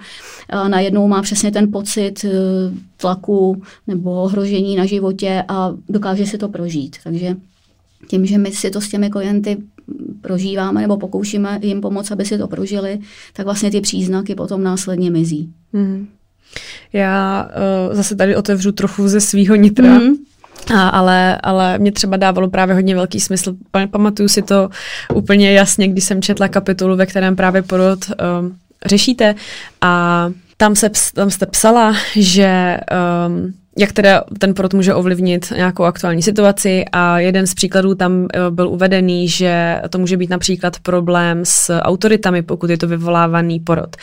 [0.68, 2.30] najednou má přesně ten pocit e,
[2.98, 6.96] tlaku nebo ohrožení na životě a dokáže si to prožít.
[7.04, 7.36] Takže
[8.08, 9.58] tím, že my si to s těmi klienty
[10.22, 13.00] prožíváme nebo pokoušíme jim pomoct, aby si to prožili,
[13.34, 15.50] tak vlastně ty příznaky potom následně mizí.
[15.74, 16.08] Hmm.
[16.94, 17.48] Já
[17.90, 19.94] uh, zase tady otevřu trochu ze svého nitra.
[19.94, 20.16] Hmm.
[20.76, 23.56] A, ale, ale mě třeba dávalo právě hodně velký smysl.
[23.92, 24.70] Pamatuju si to
[25.14, 29.36] úplně jasně, když jsem četla kapitolu, ve kterém právě porod um, řešíte
[29.82, 30.26] a
[30.58, 32.78] tam, se, tam jste psala, že
[33.28, 38.28] um, jak teda ten porod může ovlivnit nějakou aktuální situaci a jeden z příkladů tam
[38.34, 43.60] eh, byl uvedený, že to může být například problém s autoritami, pokud je to vyvolávaný
[43.60, 43.96] porod.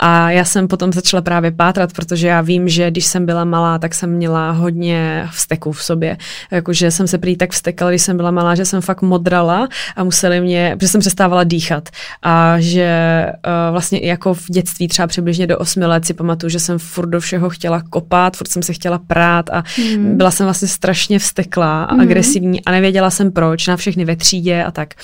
[0.00, 3.78] A já jsem potom začala právě pátrat, protože já vím, že když jsem byla malá,
[3.78, 6.16] tak jsem měla hodně vzteků v sobě.
[6.50, 10.04] Jakože jsem se prý tak vstekala, když jsem byla malá, že jsem fakt modrala a
[10.04, 11.88] museli mě, protože jsem přestávala dýchat.
[12.22, 16.60] A že uh, vlastně jako v dětství třeba přibližně do 8 let si pamatuju, že
[16.60, 20.16] jsem furt do všeho chtěla kopat, furt jsem se chtěla prát a hmm.
[20.16, 22.00] byla jsem vlastně strašně vsteklá a hmm.
[22.00, 24.94] agresivní a nevěděla jsem proč na všechny ve třídě a tak.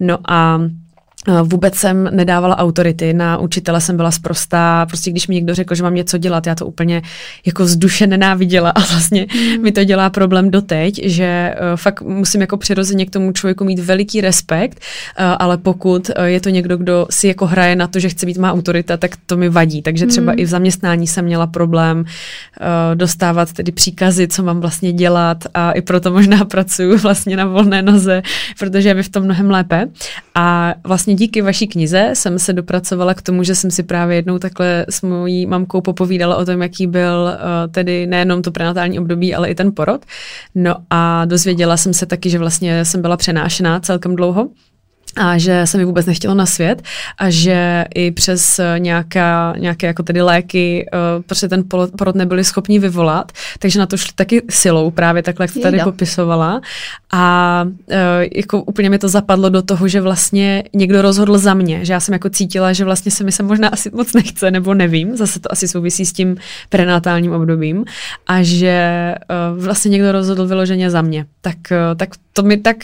[0.00, 0.60] No a
[1.42, 5.82] Vůbec jsem nedávala autority, na učitele jsem byla sprostá, prostě když mi někdo řekl, že
[5.82, 7.02] mám něco dělat, já to úplně
[7.46, 9.62] jako z duše nenáviděla a vlastně mm.
[9.62, 13.78] mi to dělá problém doteď, že uh, fakt musím jako přirozeně k tomu člověku mít
[13.78, 14.80] veliký respekt,
[15.18, 18.26] uh, ale pokud uh, je to někdo, kdo si jako hraje na to, že chce
[18.26, 19.82] být má autorita, tak to mi vadí.
[19.82, 20.38] Takže třeba mm.
[20.38, 22.04] i v zaměstnání jsem měla problém uh,
[22.94, 27.82] dostávat tedy příkazy, co mám vlastně dělat a i proto možná pracuju vlastně na volné
[27.82, 28.22] noze,
[28.58, 29.88] protože je mi v tom mnohem lépe.
[30.34, 34.38] A vlastně díky vaší knize jsem se dopracovala k tomu, že jsem si právě jednou
[34.38, 39.34] takhle s mojí mamkou popovídala o tom, jaký byl uh, tedy nejenom to prenatální období,
[39.34, 40.04] ale i ten porod.
[40.54, 44.48] No a dozvěděla jsem se taky, že vlastně jsem byla přenášená celkem dlouho
[45.16, 46.82] a že se mi vůbec nechtělo na svět
[47.18, 51.64] a že i přes nějaká, nějaké jako tedy léky uh, prostě ten
[51.98, 55.80] porod nebyli schopni vyvolat, takže na to šli taky silou právě takhle, jak to tady
[55.84, 56.60] popisovala
[57.12, 57.94] a uh,
[58.34, 62.00] jako úplně mi to zapadlo do toho, že vlastně někdo rozhodl za mě, že já
[62.00, 65.40] jsem jako cítila, že vlastně se mi se možná asi moc nechce, nebo nevím, zase
[65.40, 66.36] to asi souvisí s tím
[66.68, 67.84] prenatálním obdobím
[68.26, 69.14] a že
[69.54, 71.26] uh, vlastně někdo rozhodl vyloženě za mě.
[71.40, 72.76] Tak, uh, tak to mi tak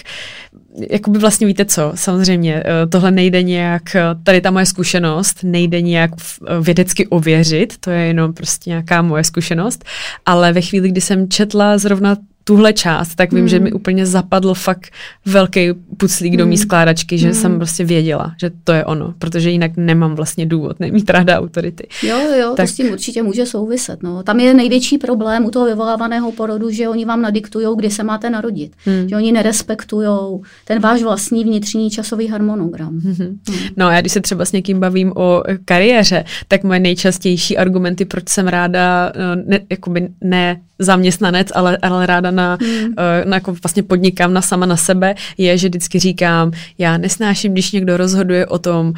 [0.90, 5.80] jakoby vlastně víte co, samozřejmě eh, tohle nejde nějak, eh, tady ta moje zkušenost nejde
[5.80, 9.84] nějak eh, vědecky ověřit, to je jenom prostě nějaká moje zkušenost,
[10.26, 13.48] ale ve chvíli, kdy jsem četla zrovna tuhle část, tak vím, mm.
[13.48, 14.90] že mi úplně zapadl fakt
[15.26, 16.38] velký puclík mm.
[16.38, 16.62] do mý hmm.
[16.62, 17.34] skládačky, že mm.
[17.34, 21.86] jsem prostě věděla, že to je ono, protože jinak nemám vlastně důvod nemít ráda autority.
[22.02, 22.66] Jo, jo, tak...
[22.66, 24.02] to s tím určitě může souviset.
[24.02, 24.22] No.
[24.22, 28.30] Tam je největší problém u toho vyvolávaného porodu, že oni vám nadiktují, kdy se máte
[28.30, 28.72] narodit.
[28.86, 29.08] Mm.
[29.08, 32.98] Že oni nerespektují ten váš vlastní vnitřní časový harmonogram.
[32.98, 33.28] Mm-hmm.
[33.28, 33.56] Mm.
[33.76, 38.28] No já když se třeba s někým bavím o kariéře, tak moje nejčastější argumenty, proč
[38.28, 42.94] jsem ráda, eh, ne, jakoby ne zaměstnanec, ale, ale ráda na, hmm.
[43.24, 47.72] na jako vlastně podnikám na sama na sebe, je, že vždycky říkám, já nesnáším, když
[47.72, 48.92] někdo rozhoduje o tom,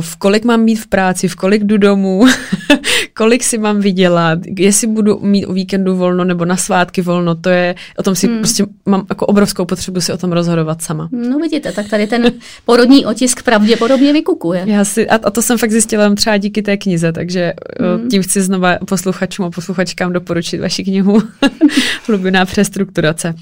[0.00, 2.24] v kolik mám mít v práci, v kolik jdu domů,
[3.14, 7.48] kolik si mám vydělat, jestli budu mít o víkendu volno nebo na svátky volno, to
[7.48, 8.38] je, o tom si hmm.
[8.38, 11.08] prostě mám jako obrovskou potřebu si o tom rozhodovat sama.
[11.12, 12.32] No vidíte, tak tady ten
[12.64, 14.62] porodní otisk pravděpodobně vykukuje.
[14.66, 18.08] Já si, a, a to jsem fakt zjistila třeba díky té knize, takže hmm.
[18.08, 21.22] tím chci znova posluchačům a posluchačkám doporučit vaši knihu
[22.06, 22.44] Hlubiná
[22.84, 23.34] přestrukturace.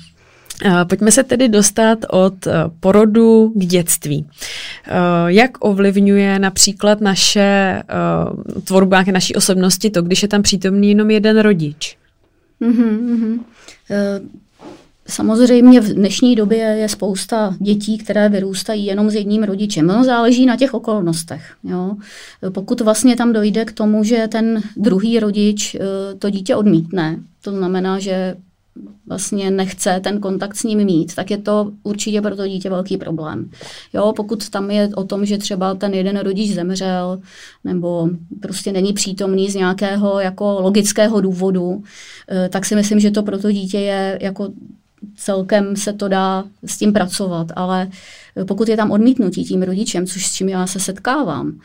[0.88, 4.26] Pojďme se tedy dostat od eh, porodu k dětství.
[4.86, 4.90] Eh,
[5.26, 11.10] jak ovlivňuje například naše eh, tvorbu nějaké naší osobnosti to, když je tam přítomný jenom
[11.10, 11.96] jeden rodič?
[12.62, 13.40] Mm-hmm.
[15.08, 19.86] Samozřejmě v dnešní době je spousta dětí, které vyrůstají jenom s jedním rodičem.
[19.86, 21.54] No, záleží na těch okolnostech.
[21.64, 21.96] Jo.
[22.50, 25.76] Pokud vlastně tam dojde k tomu, že ten druhý rodič
[26.18, 28.36] to dítě odmítne, to znamená, že
[29.06, 32.96] vlastně nechce ten kontakt s ním mít, tak je to určitě pro to dítě velký
[32.96, 33.50] problém.
[33.92, 37.20] Jo, pokud tam je o tom, že třeba ten jeden rodič zemřel,
[37.64, 38.08] nebo
[38.42, 41.82] prostě není přítomný z nějakého jako logického důvodu,
[42.28, 44.52] eh, tak si myslím, že to pro to dítě je jako
[45.16, 47.90] celkem se to dá s tím pracovat, ale
[48.48, 51.62] pokud je tam odmítnutí tím rodičem, což s čím já se setkávám, Eh,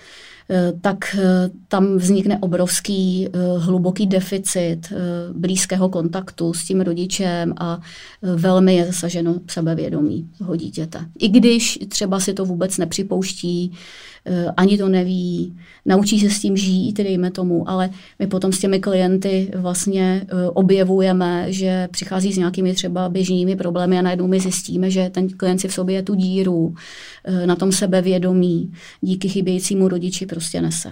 [0.82, 4.94] tak eh, tam vznikne obrovský eh, hluboký deficit
[5.34, 7.80] blízkého kontaktu s tím rodičem a
[8.22, 11.06] velmi je zasaženo sebevědomí toho dítěte.
[11.20, 14.09] I když třeba si to vůbec nepřipouští, Eh,
[14.58, 18.80] ani to neví, naučí se s tím žít, dejme tomu, ale my potom s těmi
[18.80, 24.92] klienty vlastně eh, objevujeme, že přichází s nějakými třeba běžnými problémy a najednou my zjistíme,
[24.92, 26.76] že ten klient si v sobě tu díru
[27.24, 30.90] eh, na tom sebevědomí díky chybějícímu rodiči prostě nese.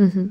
[0.00, 0.30] Mm-hmm.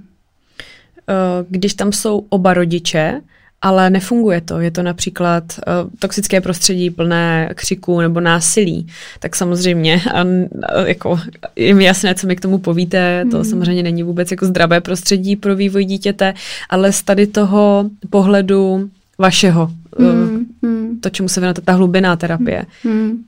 [1.49, 3.21] Když tam jsou oba rodiče,
[3.63, 4.59] ale nefunguje to.
[4.59, 8.87] Je to například uh, toxické prostředí plné křiku nebo násilí.
[9.19, 11.19] Tak samozřejmě, a, a jako,
[11.55, 13.45] je mi jasné, co mi k tomu povíte, to hmm.
[13.45, 16.33] samozřejmě není vůbec jako zdravé prostředí pro vývoj dítěte,
[16.69, 20.45] ale z tady toho pohledu vašeho, hmm.
[20.61, 22.65] Uh, to, čemu se věnujete, ta hlubiná terapie.
[22.83, 23.23] Hmm.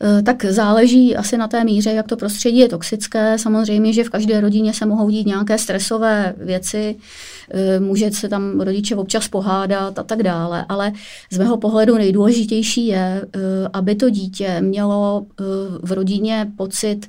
[0.00, 3.38] Eh, tak záleží asi na té míře, jak to prostředí je toxické.
[3.38, 6.96] Samozřejmě, že v každé rodině se mohou dít nějaké stresové věci,
[7.50, 10.92] eh, může se tam rodiče občas pohádat a tak dále, ale
[11.30, 13.38] z mého pohledu nejdůležitější je, eh,
[13.72, 15.26] aby to dítě mělo
[15.82, 17.08] v rodině pocit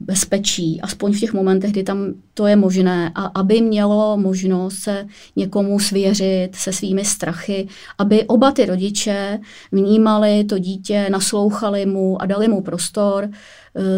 [0.00, 5.06] bezpečí, aspoň v těch momentech, kdy tam to je možné a aby mělo možnost se
[5.36, 9.38] někomu svěřit se svými strachy, aby oba ty rodiče
[9.72, 13.28] vnímali to dítě, naslouchali mu a dali mu prostor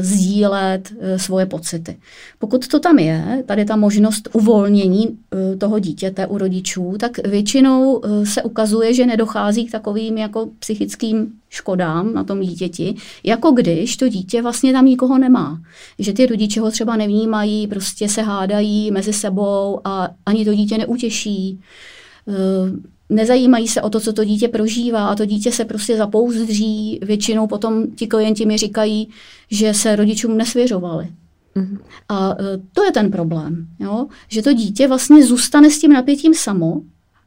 [0.00, 1.96] sdílet eh, svoje pocity.
[2.38, 8.02] Pokud to tam je, tady ta možnost uvolnění eh, toho dítěte u rodičů, tak většinou
[8.24, 14.08] se ukazuje, že nedochází k takovým jako psychickým škodám na tom dítěti, jako když to
[14.08, 15.60] dítě vlastně tam nikoho nemá.
[15.98, 20.78] Že ty rodiče ho třeba nevnímají, prostě se hádají mezi sebou a ani to dítě
[20.78, 21.60] neutěší
[23.08, 27.00] nezajímají se o to, co to dítě prožívá a to dítě se prostě zapouzdří.
[27.02, 29.08] Většinou potom ti klienti mi říkají,
[29.50, 31.08] že se rodičům nesvěřovali.
[31.56, 31.78] Mm-hmm.
[32.08, 34.06] A e, to je ten problém, jo?
[34.28, 36.82] že to dítě vlastně zůstane s tím napětím samo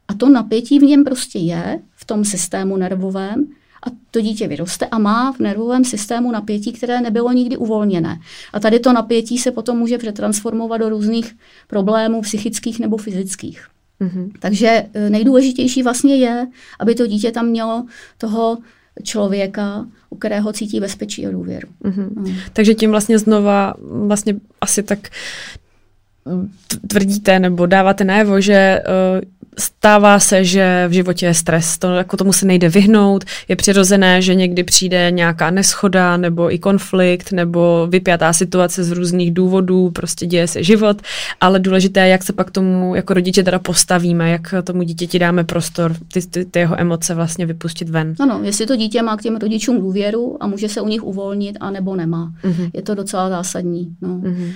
[0.08, 3.46] a to napětí v něm prostě je v tom systému nervovém
[3.86, 8.20] a to dítě vyroste a má v nervovém systému napětí, které nebylo nikdy uvolněné.
[8.52, 11.36] A tady to napětí se potom může přetransformovat do různých
[11.68, 13.66] problémů psychických nebo fyzických.
[14.02, 14.30] Mm-hmm.
[14.38, 16.46] Takže e, nejdůležitější vlastně je,
[16.80, 17.86] aby to dítě tam mělo
[18.18, 18.58] toho
[19.02, 21.68] člověka, u kterého cítí bezpečí a důvěru.
[21.84, 22.08] Mm-hmm.
[22.16, 22.34] Mm.
[22.52, 24.98] Takže tím vlastně znova vlastně asi tak
[26.86, 29.20] tvrdíte nebo dáváte najevo, že uh,
[29.58, 34.22] stává se, že v životě je stres, to, jako tomu se nejde vyhnout, je přirozené,
[34.22, 40.26] že někdy přijde nějaká neschoda nebo i konflikt nebo vypjatá situace z různých důvodů, prostě
[40.26, 41.02] děje se život,
[41.40, 45.44] ale důležité je, jak se pak tomu jako rodiče teda postavíme, jak tomu dítěti dáme
[45.44, 48.14] prostor, ty, ty, ty jeho emoce vlastně vypustit ven.
[48.20, 51.56] Ano, jestli to dítě má k těm rodičům důvěru a může se u nich uvolnit,
[51.60, 52.32] anebo nemá.
[52.44, 52.70] Uh-huh.
[52.74, 53.96] Je to docela zásadní.
[54.00, 54.08] No.
[54.08, 54.52] Uh-huh.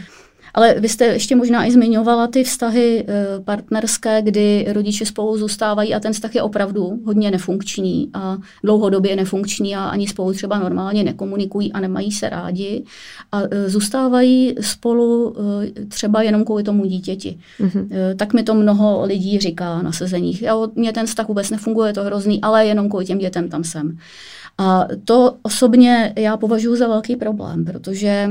[0.57, 5.95] Ale vy jste ještě možná i zmiňovala ty vztahy eh, partnerské, kdy rodiče spolu zůstávají
[5.95, 11.05] a ten vztah je opravdu hodně nefunkční a dlouhodobě nefunkční a ani spolu třeba normálně
[11.05, 12.85] nekomunikují a nemají se rádi
[13.33, 17.39] a eh, zůstávají spolu eh, třeba jenom kvůli tomu dítěti.
[17.61, 17.87] Mm-hmm.
[18.17, 20.43] Tak mi to mnoho lidí říká na sezeních.
[20.43, 23.99] Jo, mně ten vztah vůbec nefunguje, to hrozný, ale jenom kvůli těm dětem tam jsem.
[24.59, 28.31] A to osobně já považuji za velký problém, protože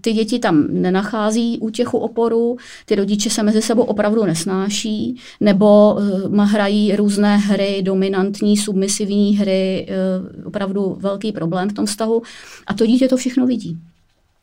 [0.00, 5.94] ty děti tam nenachází nachází útěchu oporu, ty rodiče se mezi sebou opravdu nesnáší, nebo
[6.28, 12.22] uh, hrají různé hry, dominantní, submisivní hry, uh, opravdu velký problém v tom vztahu
[12.66, 13.78] a to dítě to všechno vidí.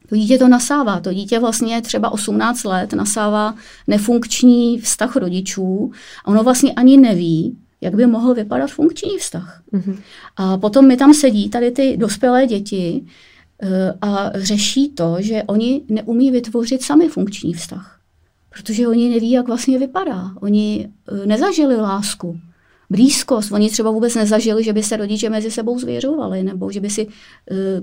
[0.09, 0.99] To dítě to nasává.
[0.99, 3.55] To dítě vlastně třeba 18 let nasává
[3.87, 5.91] nefunkční vztah rodičů
[6.25, 9.61] a ono vlastně ani neví, jak by mohl vypadat funkční vztah.
[9.73, 9.97] Mm-hmm.
[10.35, 13.01] A potom mi tam sedí tady ty dospělé děti
[13.63, 13.69] uh,
[14.01, 17.99] a řeší to, že oni neumí vytvořit sami funkční vztah.
[18.49, 20.31] Protože oni neví, jak vlastně vypadá.
[20.41, 22.39] Oni uh, nezažili lásku
[22.89, 23.51] blízkost.
[23.51, 27.07] Oni třeba vůbec nezažili, že by se rodiče mezi sebou zvěřovali nebo že by si
[27.07, 27.13] uh,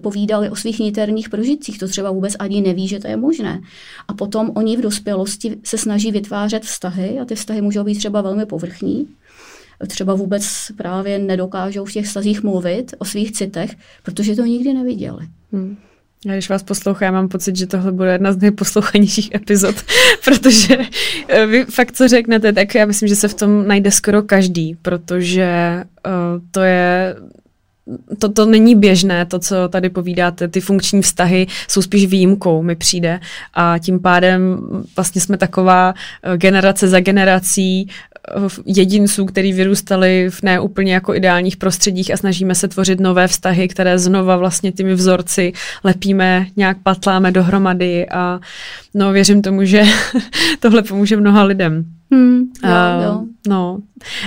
[0.01, 1.79] povídali o svých niterních prožitcích.
[1.79, 3.61] To třeba vůbec ani neví, že to je možné.
[4.09, 8.21] A potom oni v dospělosti se snaží vytvářet vztahy a ty vztahy můžou být třeba
[8.21, 9.09] velmi povrchní.
[9.87, 13.71] Třeba vůbec právě nedokážou v těch vztazích mluvit o svých citech,
[14.03, 15.27] protože to nikdy neviděli.
[15.53, 15.77] Hmm.
[16.27, 19.77] Já když vás poslouchám, mám pocit, že tohle bude jedna z nejposlouchanějších epizod,
[20.25, 20.79] protože
[21.29, 24.77] eh, vy fakt, co řeknete, tak já myslím, že se v tom najde skoro každý,
[24.83, 26.13] protože uh,
[26.51, 27.17] to je
[28.19, 32.77] to, to není běžné, to, co tady povídáte, ty funkční vztahy jsou spíš výjimkou, mi
[32.77, 33.21] přijde.
[33.55, 34.59] A tím pádem
[34.97, 37.89] vlastně jsme taková eh, generace za generací
[38.67, 43.99] jedinců, který vyrůstali v neúplně jako ideálních prostředích a snažíme se tvořit nové vztahy, které
[43.99, 45.53] znova vlastně těmi vzorci
[45.85, 48.41] lepíme, nějak patláme dohromady a
[48.95, 49.83] no věřím tomu, že
[50.61, 51.85] tohle pomůže mnoha lidem.
[52.11, 53.25] Hmm, jo, uh, jo.
[53.49, 53.79] No,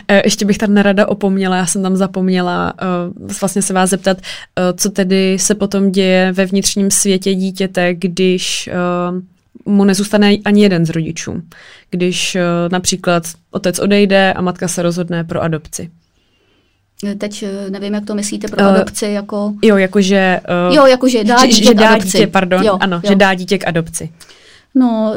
[0.08, 2.74] e, ještě bych tam nerada opomněla, já jsem tam zapomněla
[3.18, 7.94] uh, vlastně se vás zeptat, uh, co tedy se potom děje ve vnitřním světě dítěte,
[7.94, 8.70] když
[9.12, 9.22] uh,
[9.70, 11.42] mu nezůstane ani jeden z rodičů,
[11.90, 15.90] když uh, například otec odejde a matka se rozhodne pro adopci.
[17.18, 19.54] Teď eh, nevím, jak to myslíte pro uh, adopci, jako...
[19.64, 20.40] Jo, jakože...
[20.70, 23.10] Uh, jo, jakože dá dítě že, že dá dítě, pardon, jo, ano, jo.
[23.10, 24.10] že dá dítě k adopci.
[24.76, 25.16] No,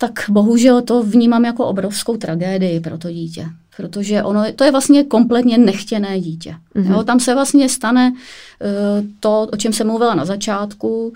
[0.00, 5.04] tak bohužel to vnímám jako obrovskou tragédii pro to dítě, protože ono, to je vlastně
[5.04, 6.54] kompletně nechtěné dítě.
[6.80, 6.92] Mm-hmm.
[6.92, 11.12] Jo, tam se vlastně stane uh, to, o čem jsem mluvila na začátku, uh,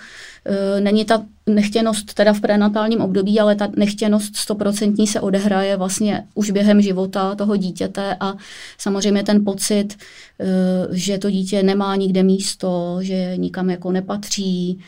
[0.81, 6.51] není ta nechtěnost teda v prenatálním období, ale ta nechtěnost stoprocentní se odehraje vlastně už
[6.51, 8.35] během života toho dítěte a
[8.79, 9.97] samozřejmě ten pocit,
[10.41, 10.47] eh,
[10.93, 14.79] že to dítě nemá nikde místo, že nikam jako nepatří,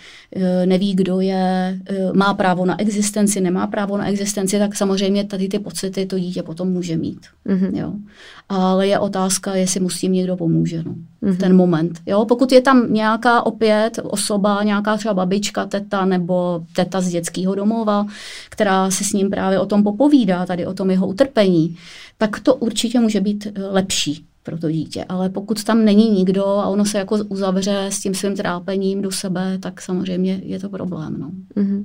[0.65, 1.79] neví, kdo je,
[2.13, 6.43] má právo na existenci, nemá právo na existenci, tak samozřejmě tady ty pocity to dítě
[6.43, 7.27] potom může mít.
[7.47, 7.77] Mm-hmm.
[7.77, 7.93] Jo.
[8.49, 11.33] Ale je otázka, jestli mu s tím někdo pomůže no, mm-hmm.
[11.35, 12.01] v ten moment.
[12.07, 12.25] Jo.
[12.25, 18.07] Pokud je tam nějaká opět osoba, nějaká třeba babička, teta nebo teta z dětského domova,
[18.51, 21.77] která se s ním právě o tom popovídá, tady o tom jeho utrpení,
[22.19, 25.05] tak to určitě může být eh, lepší pro to dítě.
[25.09, 29.11] Ale pokud tam není nikdo a ono se jako uzavře s tím svým trápením do
[29.11, 31.17] sebe, tak samozřejmě je to problém.
[31.19, 31.31] No.
[31.63, 31.85] Mm-hmm.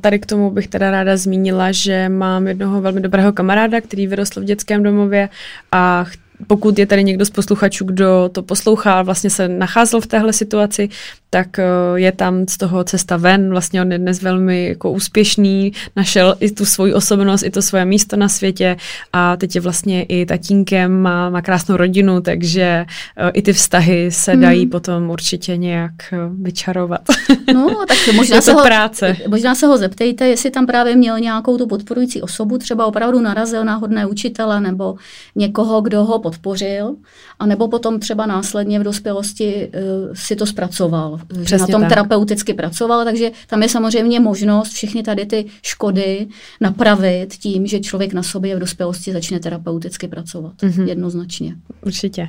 [0.00, 4.40] Tady k tomu bych teda ráda zmínila, že mám jednoho velmi dobrého kamaráda, který vyrostl
[4.40, 5.28] v dětském domově
[5.72, 6.04] a
[6.46, 10.88] pokud je tady někdo z posluchačů, kdo to poslouchá, vlastně se nacházel v téhle situaci,
[11.32, 11.64] tak eh,
[11.94, 13.50] je tam z toho cesta ven.
[13.50, 17.84] Vlastně on je dnes velmi jako úspěšný, našel i tu svoji osobnost, i to svoje
[17.84, 18.76] místo na světě
[19.12, 22.84] a teď je vlastně i tatínkem, má, má krásnou rodinu, takže
[23.22, 24.70] uh, i ty vztahy se dají hmm.
[24.70, 27.00] potom určitě nějak uh, vyčarovat.
[27.54, 29.16] No, tak možná se, ho, práce.
[29.28, 33.64] možná se ho zeptejte, jestli tam právě měl nějakou tu podporující osobu, třeba opravdu narazil
[33.64, 34.94] na hodné učitele nebo
[35.34, 36.94] někoho, kdo ho podpořil,
[37.38, 41.88] a nebo potom třeba následně v dospělosti uh, si to zpracoval Přesně na tom tak.
[41.88, 46.26] terapeuticky pracoval, takže tam je samozřejmě možnost všechny tady ty škody
[46.60, 50.52] napravit tím, že člověk na sobě v dospělosti začne terapeuticky pracovat.
[50.62, 50.88] Mm-hmm.
[50.88, 51.54] Jednoznačně.
[51.86, 52.28] Určitě.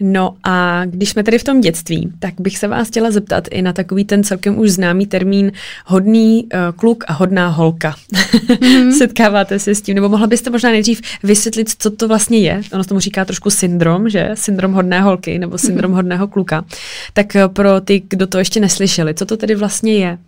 [0.00, 3.62] No a když jsme tady v tom dětství, tak bych se vás chtěla zeptat i
[3.62, 5.52] na takový ten celkem už známý termín
[5.86, 7.94] hodný uh, kluk a hodná holka.
[8.12, 8.90] Mm-hmm.
[8.98, 9.94] Setkáváte se s tím?
[9.94, 12.60] Nebo mohla byste možná nejdřív vysvětlit, co to vlastně je?
[12.72, 14.30] Ono se tomu říká trošku syndrom, že?
[14.34, 15.94] Syndrom hodné holky nebo syndrom mm-hmm.
[15.96, 16.64] hodného kluka.
[17.12, 20.18] Tak uh, pro ty, kdo to ještě neslyšeli, co to tedy vlastně je?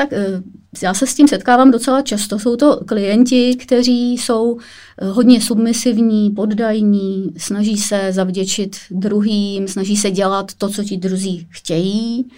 [0.00, 0.42] Tak eh,
[0.82, 2.38] já se s tím setkávám docela často.
[2.38, 10.10] Jsou to klienti, kteří jsou eh, hodně submisivní, poddajní, snaží se zavděčit druhým, snaží se
[10.10, 12.30] dělat to, co ti druzí chtějí.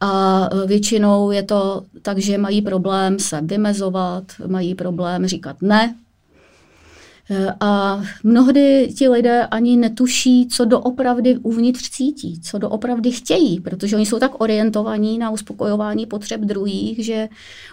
[0.00, 5.94] A eh, většinou je to tak, že mají problém se vymezovat, mají problém říkat ne,
[7.60, 14.06] a mnohdy ti lidé ani netuší, co doopravdy uvnitř cítí, co doopravdy chtějí, protože oni
[14.06, 17.28] jsou tak orientovaní na uspokojování potřeb druhých, že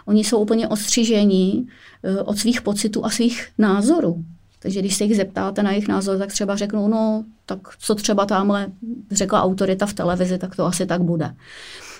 [0.06, 1.66] oni jsou úplně ostřiženi
[2.04, 4.24] eh, od svých pocitů a svých názorů.
[4.60, 8.26] Takže když se jich zeptáte na jejich názor, tak třeba řeknou, no, tak co třeba
[8.26, 8.68] tamhle
[9.12, 11.34] řekla autorita v televizi, tak to asi tak bude.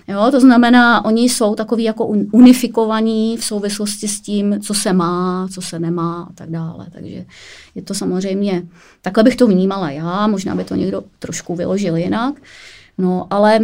[0.08, 5.48] Jo, to znamená, oni jsou takový jako unifikovaní v souvislosti s tím, co se má,
[5.54, 6.88] co se nemá a tak dále.
[6.92, 7.26] Takže
[7.76, 8.68] je to samozřejmě,
[9.02, 12.36] takhle bych to vnímala já, možná by to někdo trošku vyložil jinak.
[12.98, 13.60] No, ale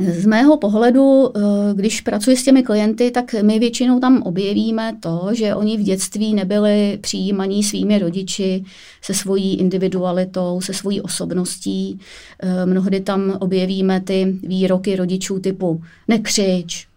[0.00, 1.40] z mého pohledu, eh,
[1.74, 6.34] když pracuji s těmi klienty, tak my většinou tam objevíme to, že oni v dětství
[6.34, 8.64] nebyli přijímaní svými rodiči
[9.02, 12.00] se svojí individualitou, se svojí osobností.
[12.42, 16.88] Eh, mnohdy tam objevíme ty výroky rodičů typu nekřič,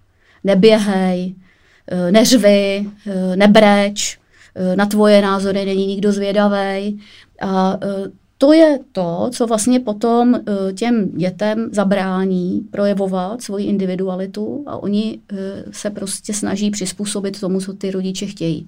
[0.44, 1.36] neběhej,
[1.92, 2.86] eh, neřvi,
[3.36, 4.20] nebreč,
[4.76, 7.00] na tvoje názory není nikdo zvědavý.
[7.42, 7.80] A
[8.38, 15.20] to je to, co vlastně potom eh, těm dětem zabrání projevovat svoji individualitu a oni
[15.32, 15.36] eh,
[15.72, 18.68] se prostě snaží přizpůsobit tomu, co ty rodiče chtějí.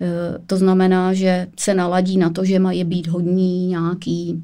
[0.00, 4.42] Eh, to znamená, že se naladí na to, že mají být hodní nějaký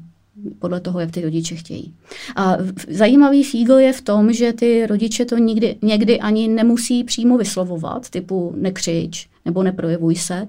[0.59, 1.93] podle toho, jak ty rodiče chtějí.
[2.35, 2.57] A
[2.89, 8.09] zajímavý fígl je v tom, že ty rodiče to nikdy, někdy ani nemusí přímo vyslovovat,
[8.09, 10.47] typu nekřič nebo neprojevuj se,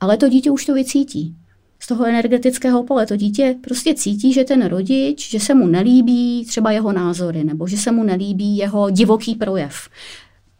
[0.00, 1.34] ale to dítě už to vycítí
[1.84, 3.06] z toho energetického pole.
[3.06, 7.66] To dítě prostě cítí, že ten rodič, že se mu nelíbí třeba jeho názory, nebo
[7.66, 9.88] že se mu nelíbí jeho divoký projev.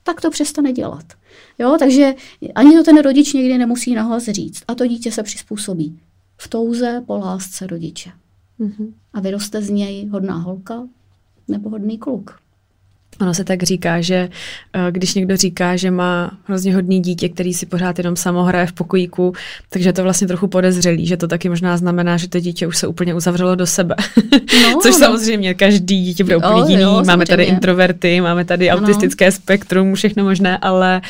[0.02, 1.04] Tak to přestane dělat.
[1.58, 2.14] Jo, takže
[2.54, 4.62] ani to ten rodič někdy nemusí nahlas říct.
[4.68, 5.98] A to dítě se přizpůsobí
[6.36, 8.10] v touze po lásce rodiče.
[8.60, 8.92] Mm-hmm.
[9.12, 10.88] A vyroste z něj hodná holka
[11.48, 12.38] nebo hodný kluk.
[13.20, 14.28] Ono se tak říká, že
[14.72, 18.66] eh, když někdo říká, že má hrozně hodný dítě, který si pořád jenom samo hraje
[18.66, 19.32] v pokojíku,
[19.68, 22.86] takže to vlastně trochu podezřelý, že to taky možná znamená, že to dítě už se
[22.86, 23.94] úplně uzavřelo do sebe.
[24.62, 24.98] No, Což no.
[24.98, 26.82] samozřejmě každý dítě bude úplně jiný.
[26.82, 27.26] Jo, máme samozřejmě.
[27.26, 31.00] tady introverty, máme tady autistické spektrum, všechno možné, ale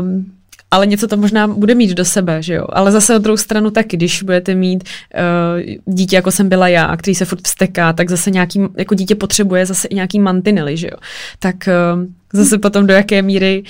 [0.00, 0.32] um,
[0.72, 2.66] ale něco to možná bude mít do sebe, že jo.
[2.68, 6.96] Ale zase na druhou stranu taky, když budete mít uh, dítě, jako jsem byla já,
[6.96, 10.96] který se furt vsteká, tak zase nějaký, jako dítě potřebuje zase nějaký mantinely, že jo.
[11.38, 11.56] Tak
[11.96, 13.62] uh, Zase potom do jaké míry,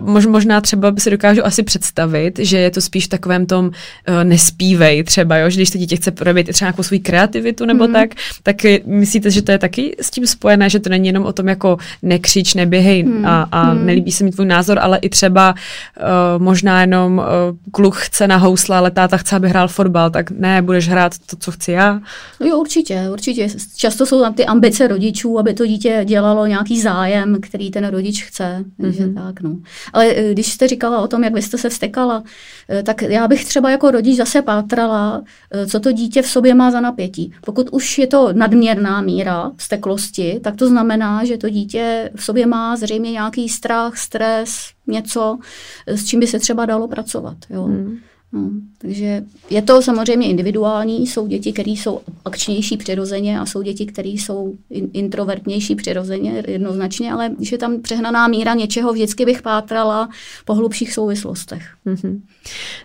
[0.00, 3.66] uh, možná třeba by si dokážu asi představit, že je to spíš v takovém tom
[3.66, 5.50] uh, nespívej třeba, jo?
[5.50, 7.92] že když to dítě chce projevit třeba nějakou svou kreativitu nebo mm.
[7.92, 8.10] tak,
[8.42, 8.56] tak
[8.86, 11.76] myslíte, že to je taky s tím spojené, že to není jenom o tom jako
[12.02, 13.26] nekřič, neběhej mm.
[13.26, 13.86] a, a mm.
[13.86, 17.24] nelíbí se mi tvůj názor, ale i třeba uh, možná jenom uh,
[17.72, 21.36] kluk chce na housle, ale táta chce, aby hrál fotbal, tak ne, budeš hrát to,
[21.36, 22.00] co chci já.
[22.40, 23.48] No jo, určitě, určitě.
[23.76, 28.09] Často jsou tam ty ambice rodičů, aby to dítě dělalo nějaký zájem, který ten rodič
[28.10, 28.64] rodič chce.
[28.80, 29.14] Mm-hmm.
[29.14, 29.56] tak, no.
[29.92, 32.22] Ale eh, když jste říkala o tom, jak vy jste se vstekala,
[32.68, 36.54] eh, tak já bych třeba jako rodič zase pátrala, eh, co to dítě v sobě
[36.54, 37.32] má za napětí.
[37.44, 42.46] Pokud už je to nadměrná míra vzteklosti, tak to znamená, že to dítě v sobě
[42.46, 44.50] má zřejmě nějaký strach, stres,
[44.86, 45.38] něco,
[45.86, 47.36] s čím by se třeba dalo pracovat.
[47.50, 47.66] Jo.
[47.66, 47.98] Mm.
[48.32, 51.06] No, takže je to samozřejmě individuální.
[51.06, 54.54] Jsou děti, které jsou akčnější přirozeně a jsou děti, které jsou
[54.92, 60.08] introvertnější přirozeně jednoznačně, ale když je tam přehnaná míra něčeho, vždycky bych pátrala
[60.44, 61.62] po hlubších souvislostech.
[61.86, 62.20] Mm-hmm.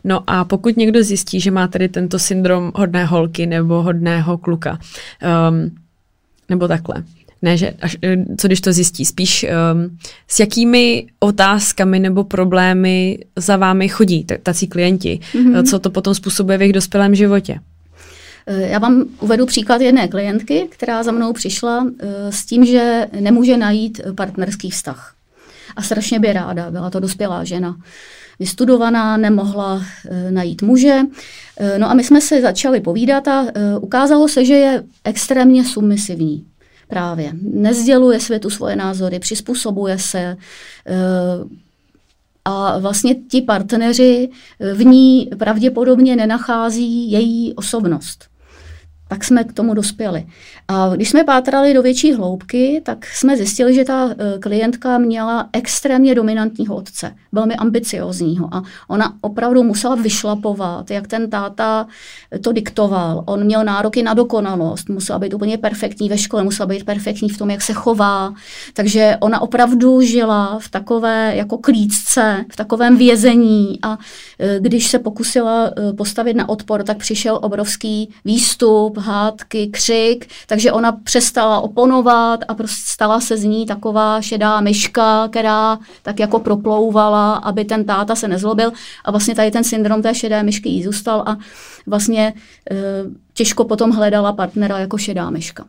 [0.04, 4.80] No a pokud někdo zjistí, že má tady tento syndrom hodné holky nebo hodného kluka,
[5.50, 5.76] um,
[6.50, 7.04] nebo takhle,
[7.42, 13.20] ne, že až, eh, co když to zjistí, spíš um, s jakými otázkami nebo problémy
[13.36, 15.70] za vámi chodí tací klienti, mm-hmm.
[15.70, 17.60] co to potom způsobuje v jejich dospělém životě.
[18.48, 21.88] Eh, já vám uvedu příklad jedné klientky, která za mnou přišla
[22.30, 25.16] s tím, že nemůže najít partnerský vztah.
[25.76, 27.76] A strašně by ráda, byla to dospělá žena
[28.40, 29.84] vystudovaná, nemohla
[30.30, 31.00] najít muže.
[31.78, 33.46] No a my jsme se začali povídat a
[33.82, 36.46] ukázalo se, že je extrémně submisivní.
[36.88, 37.32] Právě.
[37.42, 40.96] Nezděluje světu svoje názory, přizpůsobuje se eh,
[42.46, 44.30] a vlastně ti partneři
[44.74, 48.35] v ní pravděpodobně nenachází její osobnost
[49.08, 50.26] tak jsme k tomu dospěli.
[50.68, 55.49] A když jsme pátrali do větší hloubky, tak jsme zjistili, že ta eh, klientka měla
[55.53, 61.88] extrémně dominantního otce, velmi ambiciozního a ona opravdu musela vyšlapovat, jak ten táta
[62.41, 63.24] to diktoval.
[63.26, 67.38] On měl nároky na dokonalost, musela být úplně perfektní ve škole, musela být perfektní v
[67.38, 68.34] tom, jak se chová.
[68.74, 73.97] Takže ona opravdu žila v takové jako klíčce, v takovém vězení a
[74.39, 80.72] eh, když se pokusila eh, postavit na odpor, tak přišel obrovský výstup, hádky, křik, takže
[80.72, 86.39] ona přestala oponovat a prostě stala se z ní taková šedá myška, která tak jako
[86.39, 88.72] proplouvala, aby ten táta se nezlobil
[89.06, 91.38] a vlastně tady ten syndrom té šedé myšky jí zůstal a
[91.88, 92.34] vlastně
[92.72, 92.76] e,
[93.34, 95.66] těžko potom hledala partnera jako šedá myška.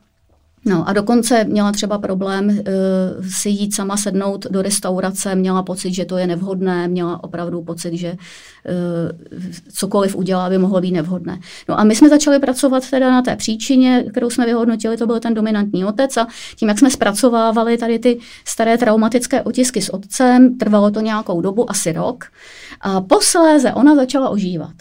[0.69, 2.55] No a dokonce měla třeba problém uh,
[3.31, 7.95] si jít sama sednout do restaurace, měla pocit, že to je nevhodné, měla opravdu pocit,
[7.95, 8.19] že uh,
[9.73, 11.41] cokoliv udělá, by mohlo být nevhodné.
[11.69, 15.21] No a my jsme začali pracovat teda na té příčině, kterou jsme vyhodnotili, to byl
[15.21, 20.59] ten dominantní otec a tím, jak jsme zpracovávali tady ty staré traumatické otisky s otcem,
[20.59, 22.25] trvalo to nějakou dobu, asi rok,
[22.81, 24.75] a posléze ona začala ožívat.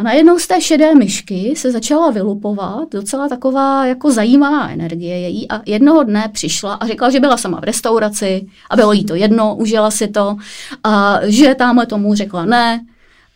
[0.00, 5.20] A najednou z té šedé myšky se začala vylupovat docela taková jako zajímavá energie.
[5.20, 9.04] Její a jednoho dne přišla a řekla, že byla sama v restauraci a bylo jí
[9.04, 10.36] to jedno, užila si to.
[10.84, 12.80] A že tamhle tomu řekla ne,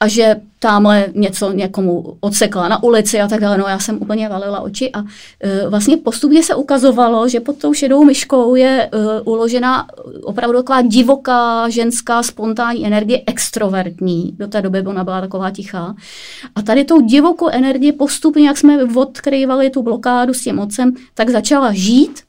[0.02, 3.58] a že tamhle něco někomu odsekla na ulici a tak dále.
[3.58, 5.08] No já jsem úplně valila oči a uh,
[5.68, 9.86] vlastně postupně se ukazovalo, že pod tou šedou myškou je uh, uložena
[10.22, 14.34] opravdu taková divoká, ženská, spontánní energie, extrovertní.
[14.38, 15.94] Do té doby ona byla taková tichá.
[16.54, 21.30] A tady tou divokou energii postupně, jak jsme odkrývali tu blokádu s tím mocem, tak
[21.30, 22.22] začala žít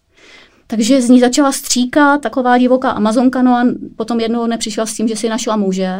[0.73, 3.65] takže z ní začala stříkat taková divoká amazonka, no a
[3.95, 5.99] potom jednoho dne přišla s tím, že si našla muže,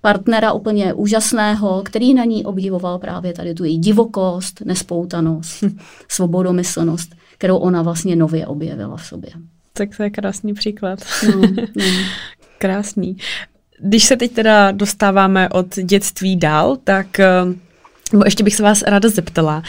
[0.00, 5.64] partnera úplně úžasného, který na ní obdivoval právě tady tu její divokost, nespoutanost,
[6.08, 9.30] svobodomyslnost, kterou ona vlastně nově objevila v sobě.
[9.72, 10.98] Tak to je krásný příklad.
[11.26, 11.40] No,
[11.76, 11.84] no.
[12.58, 13.16] Krásný.
[13.80, 17.28] Když se teď teda dostáváme od dětství dál, tak eh,
[18.14, 19.62] nebo ještě bych se vás ráda zeptala,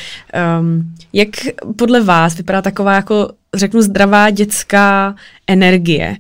[0.60, 1.30] um, jak
[1.76, 5.16] podle vás vypadá taková jako, řeknu, zdravá dětská
[5.48, 6.18] energie?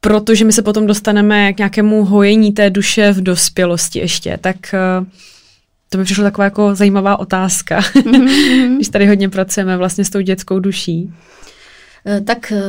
[0.00, 5.06] protože my se potom dostaneme k nějakému hojení té duše v dospělosti ještě, tak eh,
[5.88, 8.74] to by přišla taková jako zajímavá otázka, mm-hmm.
[8.76, 11.12] když tady hodně pracujeme vlastně s tou dětskou duší.
[12.06, 12.60] Eh, tak eh,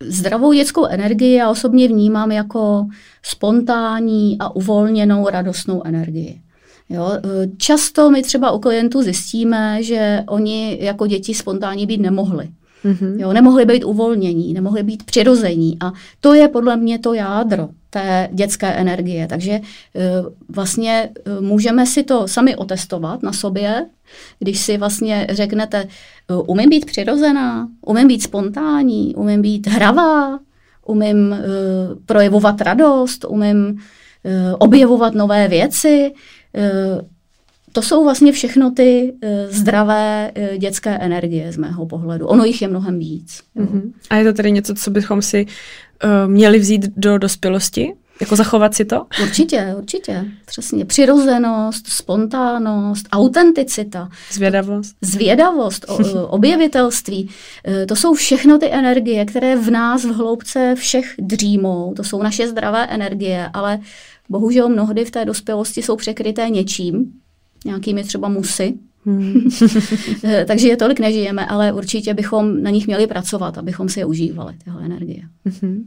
[0.00, 2.86] zdravou dětskou energii já osobně vnímám jako
[3.22, 6.40] spontánní a uvolněnou radostnou energii.
[6.88, 7.10] Jo,
[7.56, 12.48] často my třeba u klientů zjistíme, že oni jako děti spontánní být nemohli.
[12.84, 13.20] Mm-hmm.
[13.20, 15.76] Jo, nemohli být uvolnění, nemohli být přirození.
[15.80, 19.26] A to je podle mě to jádro té dětské energie.
[19.26, 19.60] Takže e,
[20.48, 23.86] vlastně e, můžeme si to sami otestovat na sobě,
[24.38, 25.88] když si vlastně řeknete, e,
[26.34, 30.38] umím být přirozená, umím být spontánní, umím být hravá,
[30.86, 31.36] umím
[32.06, 33.78] projevovat radost, umím
[34.58, 36.12] objevovat nové věci,
[37.72, 42.26] to jsou vlastně všechno ty uh, zdravé uh, dětské energie z mého pohledu.
[42.26, 43.40] Ono jich je mnohem víc.
[43.56, 43.92] Mm-hmm.
[44.10, 47.92] A je to tedy něco, co bychom si uh, měli vzít do dospělosti?
[48.20, 49.06] Jako zachovat si to?
[49.22, 50.24] Určitě, určitě.
[50.46, 50.84] Přesně.
[50.84, 54.08] Přirozenost, spontánnost, autenticita.
[54.32, 54.96] Zvědavost.
[55.00, 57.30] Zvědavost, o, objevitelství.
[57.88, 61.94] To jsou všechno ty energie, které v nás v hloubce všech dřímou.
[61.94, 63.78] To jsou naše zdravé energie, ale
[64.32, 67.12] bohužel mnohdy v té dospělosti jsou překryté něčím,
[67.64, 68.74] nějakými třeba musy.
[69.04, 69.48] Hmm.
[70.24, 74.04] Eh, takže je tolik nežijeme, ale určitě bychom na nich měli pracovat, abychom si je
[74.04, 75.22] užívali, tyhle energie.
[75.62, 75.84] Hmm.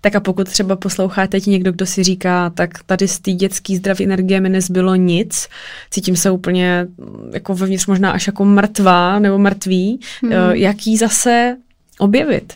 [0.00, 3.76] Tak a pokud třeba poslouchá teď někdo, kdo si říká, tak tady z té dětské
[3.76, 5.48] zdraví energie mi nezbylo nic,
[5.90, 10.32] cítím se úplně mm, jako vevnitř možná až jako mrtvá nebo mrtvý, hmm.
[10.52, 11.56] jaký zase
[11.98, 12.52] objevit?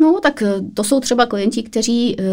[0.00, 2.24] No, tak eh, to jsou třeba klienti, kteří uh,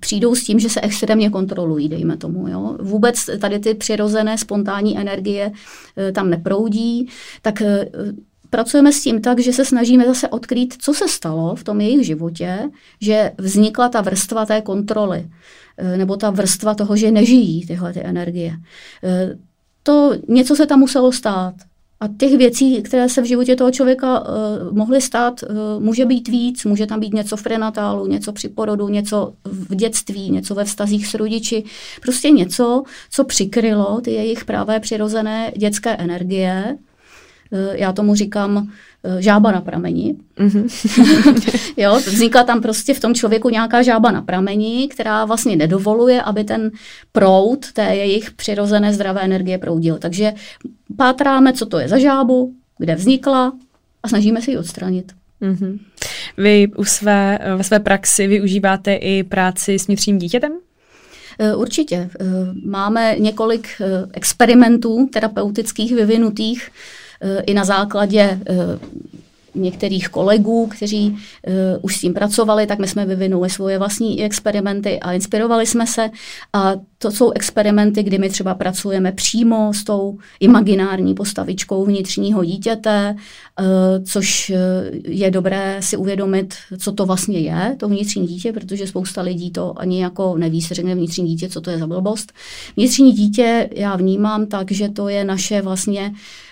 [0.00, 2.48] přijdou s tím, že se extrémně kontrolují, dejme tomu.
[2.48, 2.76] Jo.
[2.80, 7.08] Vůbec tady ty přirozené spontánní energie uh, tam neproudí,
[7.42, 7.66] tak uh,
[8.50, 12.06] pracujeme s tím tak, že se snažíme zase odkrýt, co se stalo v tom jejich
[12.06, 15.30] životě, že vznikla ta vrstva té kontroly,
[15.96, 18.52] nebo ta vrstva toho, že nežijí tyhle ty energie.
[19.82, 21.54] To něco se tam muselo stát.
[22.02, 24.26] A těch věcí, které se v životě toho člověka uh,
[24.72, 26.64] mohly stát, uh, může být víc.
[26.64, 31.06] Může tam být něco v prenatálu, něco při porodu, něco v dětství, něco ve vztazích
[31.06, 31.64] s rodiči.
[32.02, 36.78] Prostě něco, co přikrylo ty jejich pravé přirozené dětské energie.
[37.50, 38.68] Uh, já tomu říkám
[39.04, 40.16] Eh, žába na prameni.
[40.38, 41.72] Mm-hmm.
[41.76, 46.44] jo, vznikla tam prostě v tom člověku nějaká žába na prameni, která vlastně nedovoluje, aby
[46.44, 46.70] ten
[47.12, 49.98] proud té jejich přirozené zdravé energie proudil.
[49.98, 50.32] Takže
[50.96, 53.52] pátráme, co to je za žábu, kde vznikla
[54.02, 55.12] a snažíme se ji odstranit.
[55.42, 55.78] Mm-hmm.
[56.36, 60.52] Vy u své, ve své praxi využíváte i práci s vnitřním dítětem?
[61.38, 61.96] Eh, určitě.
[62.20, 62.24] Eh,
[62.64, 63.68] máme několik
[64.12, 66.70] experimentů terapeutických vyvinutých
[67.46, 68.78] i na základě eh,
[69.54, 75.00] některých kolegů, kteří uh, už s tím pracovali, tak my jsme vyvinuli svoje vlastní experimenty
[75.00, 76.10] a inspirovali jsme se.
[76.52, 83.16] A to jsou experimenty, kdy my třeba pracujeme přímo s tou imaginární postavičkou vnitřního dítěte,
[83.60, 83.66] uh,
[84.04, 84.52] což
[85.04, 89.80] je dobré si uvědomit, co to vlastně je, to vnitřní dítě, protože spousta lidí to
[89.80, 92.32] ani jako neví, se řekne vnitřní dítě, co to je za blbost.
[92.76, 96.49] Vnitřní dítě já vnímám tak, že to je naše vlastně Eh,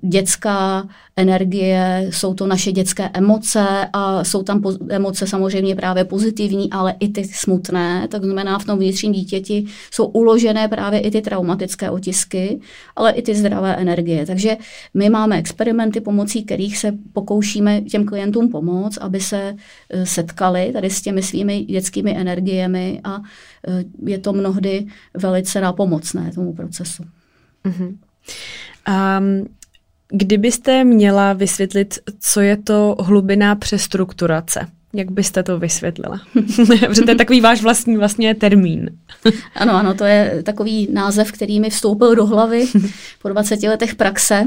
[0.00, 6.94] dětská energie, jsou to naše dětské emoce a jsou tam emoce samozřejmě právě pozitivní, ale
[7.00, 11.90] i ty smutné, tak znamená v tom vnitřním dítěti jsou uložené právě i ty traumatické
[11.90, 12.60] otisky,
[12.96, 14.26] ale i ty zdravé energie.
[14.26, 14.56] Takže
[14.94, 19.56] my máme experimenty, pomocí kterých se pokoušíme těm klientům pomoct, aby se
[19.90, 23.22] eh, setkali tady s těmi svými dětskými energiemi a
[23.68, 27.02] eh, je to mnohdy velice nápomocné tomu procesu.
[27.64, 27.96] Mm-hmm.
[28.88, 29.46] Um,
[30.08, 36.20] kdybyste měla vysvětlit, co je to hlubiná přestrukturace, jak byste to vysvětlila?
[36.86, 38.90] Protože to je takový váš vlastní vlastně termín.
[39.54, 42.66] ano, ano, to je takový název, který mi vstoupil do hlavy
[43.22, 44.44] po 20 letech praxe,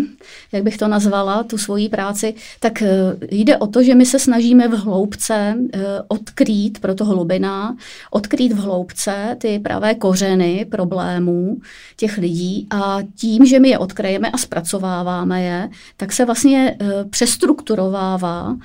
[0.52, 2.34] jak bych to nazvala, tu svoji práci.
[2.60, 2.90] Tak eh,
[3.32, 7.78] jde o to, že my se snažíme v hloubce eh, odkrýt, proto hlubina,
[8.12, 11.58] odkrýt v hloubce ty pravé kořeny problémů
[11.98, 17.06] těch lidí a tím, že my je odkryjeme a zpracováváme je, tak se vlastně eh,
[17.10, 18.56] přestrukturovává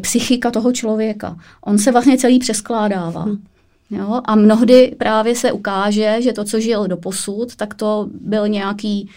[0.00, 1.36] psychika toho člověka.
[1.64, 3.22] On se vlastně celý přeskládává.
[3.22, 3.42] Hmm.
[3.90, 4.20] Jo?
[4.24, 9.10] A mnohdy právě se ukáže, že to, co žil do posud, tak to byl nějaký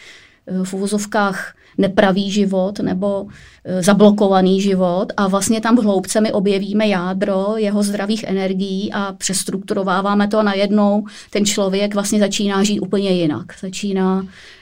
[0.48, 3.28] eh, v uvozovkách nepravý život nebo
[3.66, 9.14] eh, zablokovaný život a vlastně tam v hloubce my objevíme jádro jeho zdravých energií a
[9.14, 13.46] přestrukturováváme to a najednou ten člověk vlastně začíná žít úplně jinak.
[13.62, 14.57] Začíná Eh,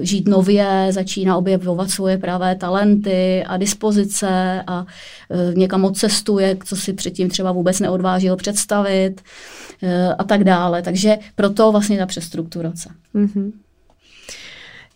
[0.00, 4.86] žít nově, začíná objevovat svoje pravé talenty a dispozice a
[5.30, 9.20] eh, někam odcestuje, co si předtím třeba vůbec neodvážil představit
[9.82, 10.82] eh, a tak dále.
[10.82, 12.88] Takže proto vlastně ta přestrukturace.
[13.14, 13.52] Mm-hmm.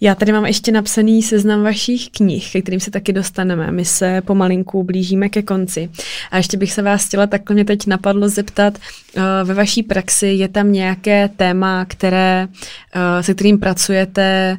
[0.00, 3.72] Já tady mám ještě napsaný seznam vašich knih, ke kterým se taky dostaneme.
[3.72, 5.90] My se pomalinku blížíme ke konci.
[6.30, 8.78] A ještě bych se vás chtěla, takhle mě teď napadlo zeptat,
[9.16, 14.56] uh, ve vaší praxi je tam nějaké téma, které, uh, se kterým pracujete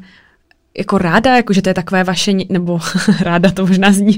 [0.77, 2.79] jako ráda, jako že to je takové vaše, nebo
[3.21, 4.17] ráda to možná zní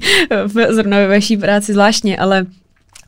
[0.69, 2.45] zrovna ve vaší práci zvláštně, ale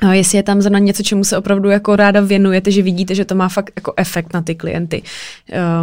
[0.09, 3.25] a jestli je tam zrovna něco, čemu se opravdu jako ráda věnujete, že vidíte, že
[3.25, 5.01] to má fakt jako efekt na ty klienty.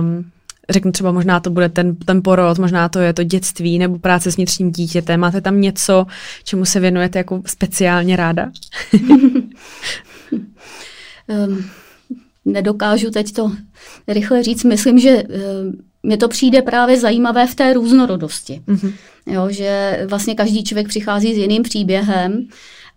[0.00, 0.24] Um,
[0.70, 4.32] řeknu třeba možná to bude ten, ten porod, možná to je to dětství nebo práce
[4.32, 5.20] s vnitřním dítětem.
[5.20, 6.06] Máte tam něco,
[6.44, 8.50] čemu se věnujete jako speciálně ráda?
[11.46, 11.64] um,
[12.44, 13.52] nedokážu teď to
[14.08, 14.64] rychle říct.
[14.64, 18.60] Myslím, že um, mně to přijde právě zajímavé v té různorodosti.
[18.68, 18.92] Mm-hmm.
[19.26, 22.48] Jo, že vlastně každý člověk přichází s jiným příběhem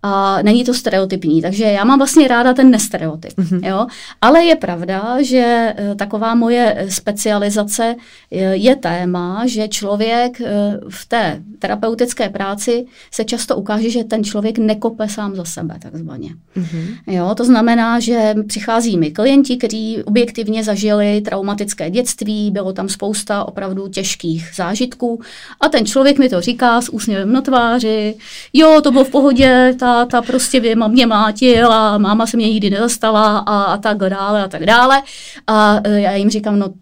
[0.04, 3.34] a není to stereotypní, takže já mám vlastně ráda ten nestereotyp.
[3.38, 3.68] Mm-hmm.
[3.68, 3.88] Jo?
[4.22, 7.95] Ale je pravda, že eh, taková moje specializace
[8.32, 14.24] je, je téma, že člověk eh, v té terapeutické práci se často ukáže, že ten
[14.24, 16.30] člověk nekope sám za sebe, takzvaně.
[16.58, 16.95] Mm-hmm.
[17.08, 17.36] Jo?
[17.36, 23.88] To znamená, že přichází mi klienti, kteří objektivně zažili traumatické dětství, bylo tam spousta opravdu
[23.88, 25.22] těžkých zážitků
[25.62, 28.16] a ten člověk mi to říká s úsměvem na tváři,
[28.54, 32.50] jo, to bylo v pohodě, ta ta prostě vy, mě mátil a máma se mě
[32.50, 35.02] nikdy nedostala a, a tak dále a tak dále.
[35.48, 36.74] A e, já jim říkám, no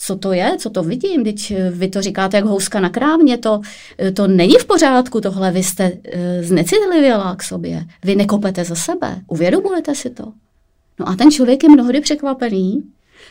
[0.00, 3.38] co to je, co to vidím, teď e, vy to říkáte jak houska na krávně,
[3.38, 3.60] to,
[4.00, 6.00] e, to není v pořádku tohle, vy jste uh,
[6.40, 10.32] znecitlivělá k sobě, vy nekopete za sebe, uvědomujete si to.
[11.00, 12.82] No a ten člověk je mnohdy překvapený,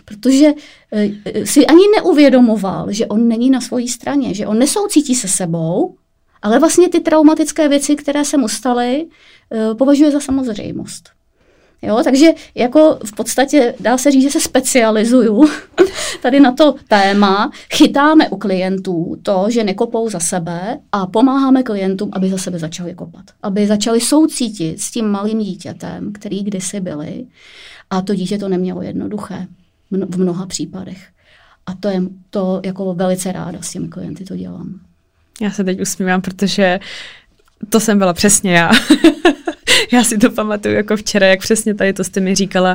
[0.06, 5.28] protože uh, si ani neuvědomoval, že on není na své straně, že on nesoucítí se
[5.28, 5.96] sebou,
[6.42, 9.08] ale vlastně ty traumatické věci, které se mu staly,
[9.52, 11.10] eh, považuje za samozřejmost.
[11.82, 15.50] Jo, takže jako v podstatě dá se říct, že se specializuju
[16.22, 17.52] tady na to téma.
[17.74, 22.94] Chytáme u klientů to, že nekopou za sebe a pomáháme klientům, aby za sebe začali
[22.94, 23.26] kopat.
[23.44, 27.26] Aby začali soucítit s tím malým dítětem, který kdysi byli.
[27.90, 29.48] A to dítě to nemělo jednoduché
[29.92, 31.08] v mnoha případech.
[31.66, 34.80] A to je to jako velice ráda s těmi klienty to dělám.
[35.42, 36.80] Já se teď usmívám, protože
[37.70, 38.72] to jsem byla přesně já.
[39.92, 42.74] já si to pamatuju jako včera, jak přesně tady to jste mi říkala.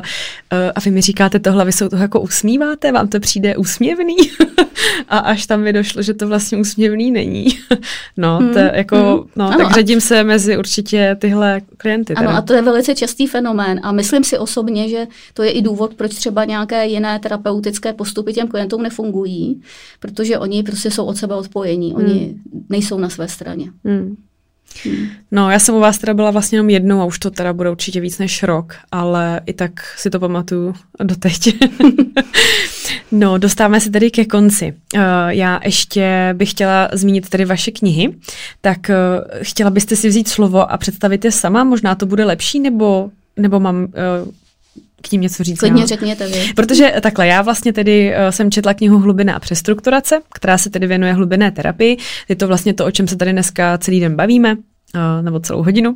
[0.53, 4.15] Uh, a vy mi říkáte tohle, vy se toho jako usmíváte, vám to přijde úsměvný?
[5.09, 7.47] a až tam mi došlo, že to vlastně úsměvný není.
[8.17, 9.29] no, hmm, to jako, hmm.
[9.35, 12.15] no, ano, tak řadím se mezi určitě tyhle klienty.
[12.15, 12.29] Teda.
[12.29, 15.61] Ano, a to je velice častý fenomén a myslím si osobně, že to je i
[15.61, 19.61] důvod, proč třeba nějaké jiné terapeutické postupy těm klientům nefungují,
[19.99, 22.65] protože oni prostě jsou od sebe odpojení, oni hmm.
[22.69, 23.65] nejsou na své straně.
[24.83, 25.07] Hmm.
[25.31, 27.69] No, já jsem u vás teda byla vlastně jenom jednou a už to teda bude
[27.69, 31.55] určitě víc než rok, ale i tak si to pamatuju doteď.
[33.11, 34.73] no, dostáváme se tedy ke konci.
[34.95, 38.13] Uh, já ještě bych chtěla zmínit tady vaše knihy,
[38.61, 42.59] tak uh, chtěla byste si vzít slovo a představit je sama, možná to bude lepší,
[42.59, 43.89] nebo, nebo mám uh,
[45.07, 45.59] k ním něco říct?
[45.59, 46.53] Klidně řekněte vy.
[46.55, 50.87] Protože takhle, já vlastně tedy uh, jsem četla knihu Hlubina a přestrukturace, která se tedy
[50.87, 51.97] věnuje hlubinné terapii.
[52.29, 54.61] Je to vlastně to, o čem se tady dneska celý den bavíme, uh,
[55.21, 55.95] nebo celou hodinu.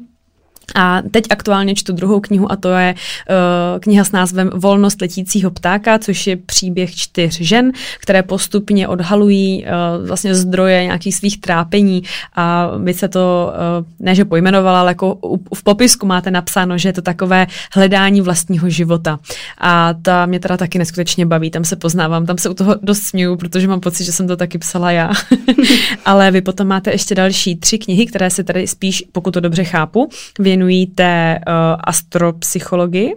[0.75, 5.51] A teď aktuálně čtu druhou knihu a to je uh, kniha s názvem Volnost letícího
[5.51, 12.03] ptáka, což je příběh čtyř žen, které postupně odhalují uh, vlastně zdroje nějakých svých trápení
[12.35, 15.19] a by se to, uh, ne že pojmenovala, ale jako
[15.55, 19.19] v popisku máte napsáno, že je to takové hledání vlastního života.
[19.57, 22.99] A ta mě teda taky neskutečně baví, tam se poznávám, tam se u toho dost
[22.99, 25.11] směju, protože mám pocit, že jsem to taky psala já.
[26.05, 29.63] ale vy potom máte ještě další tři knihy, které se tady spíš, pokud to dobře
[29.63, 30.09] chápu,
[30.39, 30.56] věnují
[30.95, 31.53] té uh,
[31.83, 33.15] astropsychologii.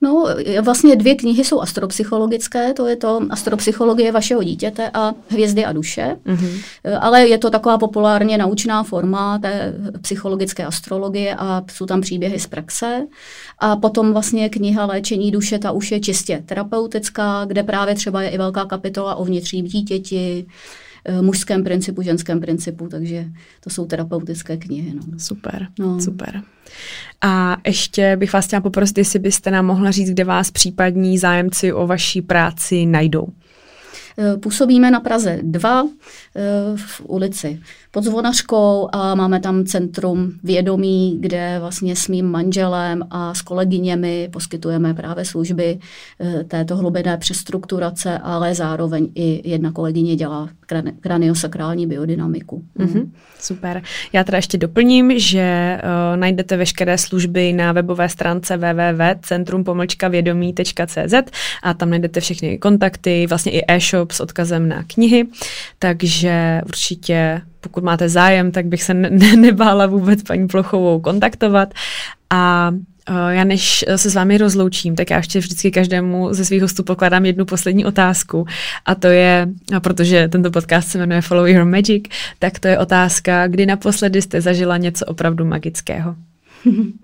[0.00, 0.26] No,
[0.62, 6.16] vlastně dvě knihy jsou astropsychologické, to je to astropsychologie vašeho dítěte a hvězdy a duše,
[6.26, 6.60] mm-hmm.
[7.00, 12.46] ale je to taková populárně naučná forma té psychologické astrologie a jsou tam příběhy z
[12.46, 13.06] praxe.
[13.58, 18.28] A potom vlastně kniha Léčení duše, ta už je čistě terapeutická, kde právě třeba je
[18.28, 20.46] i velká kapitola o vnitřním dítěti,
[21.08, 23.24] Eh, mužském principu, ženském principu, takže
[23.60, 24.94] to jsou terapeutické knihy.
[24.94, 25.18] No.
[25.18, 26.00] Super, no.
[26.00, 26.42] super.
[27.20, 31.72] A ještě bych vás chtěla poprosit, jestli byste nám mohla říct, kde vás případní zájemci
[31.72, 33.28] o vaší práci najdou.
[34.40, 35.84] Působíme na Praze 2
[36.36, 36.40] eh,
[36.76, 37.60] v ulici
[37.96, 44.28] pod Zvonařkou a máme tam centrum vědomí, kde vlastně s mým manželem a s kolegyněmi
[44.32, 45.78] poskytujeme právě služby
[46.20, 50.48] eh, této hlubinné přestrukturace, ale zároveň i jedna kolegyně dělá
[51.00, 52.64] kraniosakrální biodynamiku.
[52.78, 53.82] Mm-hmm, super.
[54.12, 61.14] Já teda ještě doplním, že uh, najdete veškeré služby na webové stránce www.centrumpomlčkavědomí.cz
[61.62, 65.26] a tam najdete všechny kontakty, vlastně i e-shop s odkazem na knihy,
[65.78, 71.74] takže určitě pokud máte zájem, tak bych se ne- nebála vůbec paní Plochovou kontaktovat.
[72.30, 72.70] A
[73.10, 76.84] uh, já než se s vámi rozloučím, tak já ještě vždycky každému ze svých hostů
[76.84, 78.46] pokládám jednu poslední otázku.
[78.86, 82.04] A to je, a protože tento podcast se jmenuje Follow Your Magic,
[82.38, 86.14] tak to je otázka, kdy naposledy jste zažila něco opravdu magického?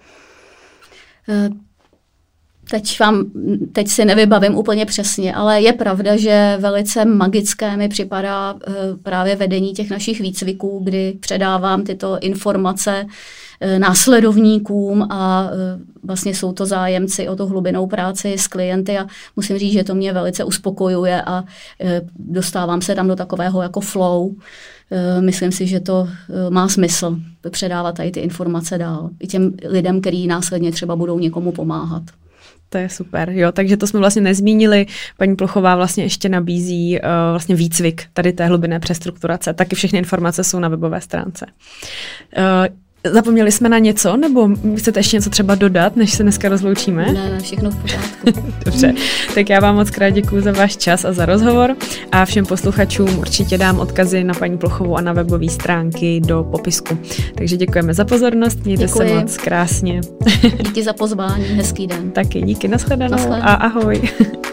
[2.73, 3.25] Teď, vám,
[3.73, 9.37] teď si nevybavím úplně přesně, ale je pravda, že velice magické mi připadá eh, právě
[9.37, 13.07] vedení těch našich výcviků, kdy předávám tyto informace
[13.61, 19.07] eh, následovníkům a eh, vlastně jsou to zájemci o tu hlubinou práci s klienty a
[19.37, 21.45] musím říct, že to mě velice uspokojuje a
[22.17, 24.35] dostávám se tam do takového jako flow.
[25.21, 26.09] Myslím si, že to
[26.51, 27.17] má smysl
[27.51, 32.03] předávat tady ty informace dál i těm lidem, kteří následně třeba budou někomu pomáhat.
[32.73, 34.87] To je super, jo, takže to jsme vlastně nezmínili.
[35.19, 39.55] Paní Plochová vlastně ještě nabízí uh, vlastně výcvik tady té hlubinné přestrukturace.
[39.55, 41.47] Taky všechny informace jsou na webové stránce.
[41.47, 47.13] Uh, Zapomněli jsme na něco, nebo chcete ještě něco třeba dodat, než se dneska rozloučíme?
[47.13, 48.43] Ne, ne, všechno v pořádku.
[48.65, 48.95] Dobře,
[49.35, 51.77] tak já vám moc krát děkuji za váš čas a za rozhovor
[52.13, 56.99] a všem posluchačům určitě dám odkazy na paní Plochovou a na webové stránky do popisku.
[57.35, 59.09] Takže děkujeme za pozornost, mějte děkuji.
[59.09, 60.01] se moc krásně.
[60.65, 62.11] Díky za pozvání, hezký den.
[62.11, 63.43] Taky díky, nashledanou, nashledanou.
[63.45, 64.03] a ahoj.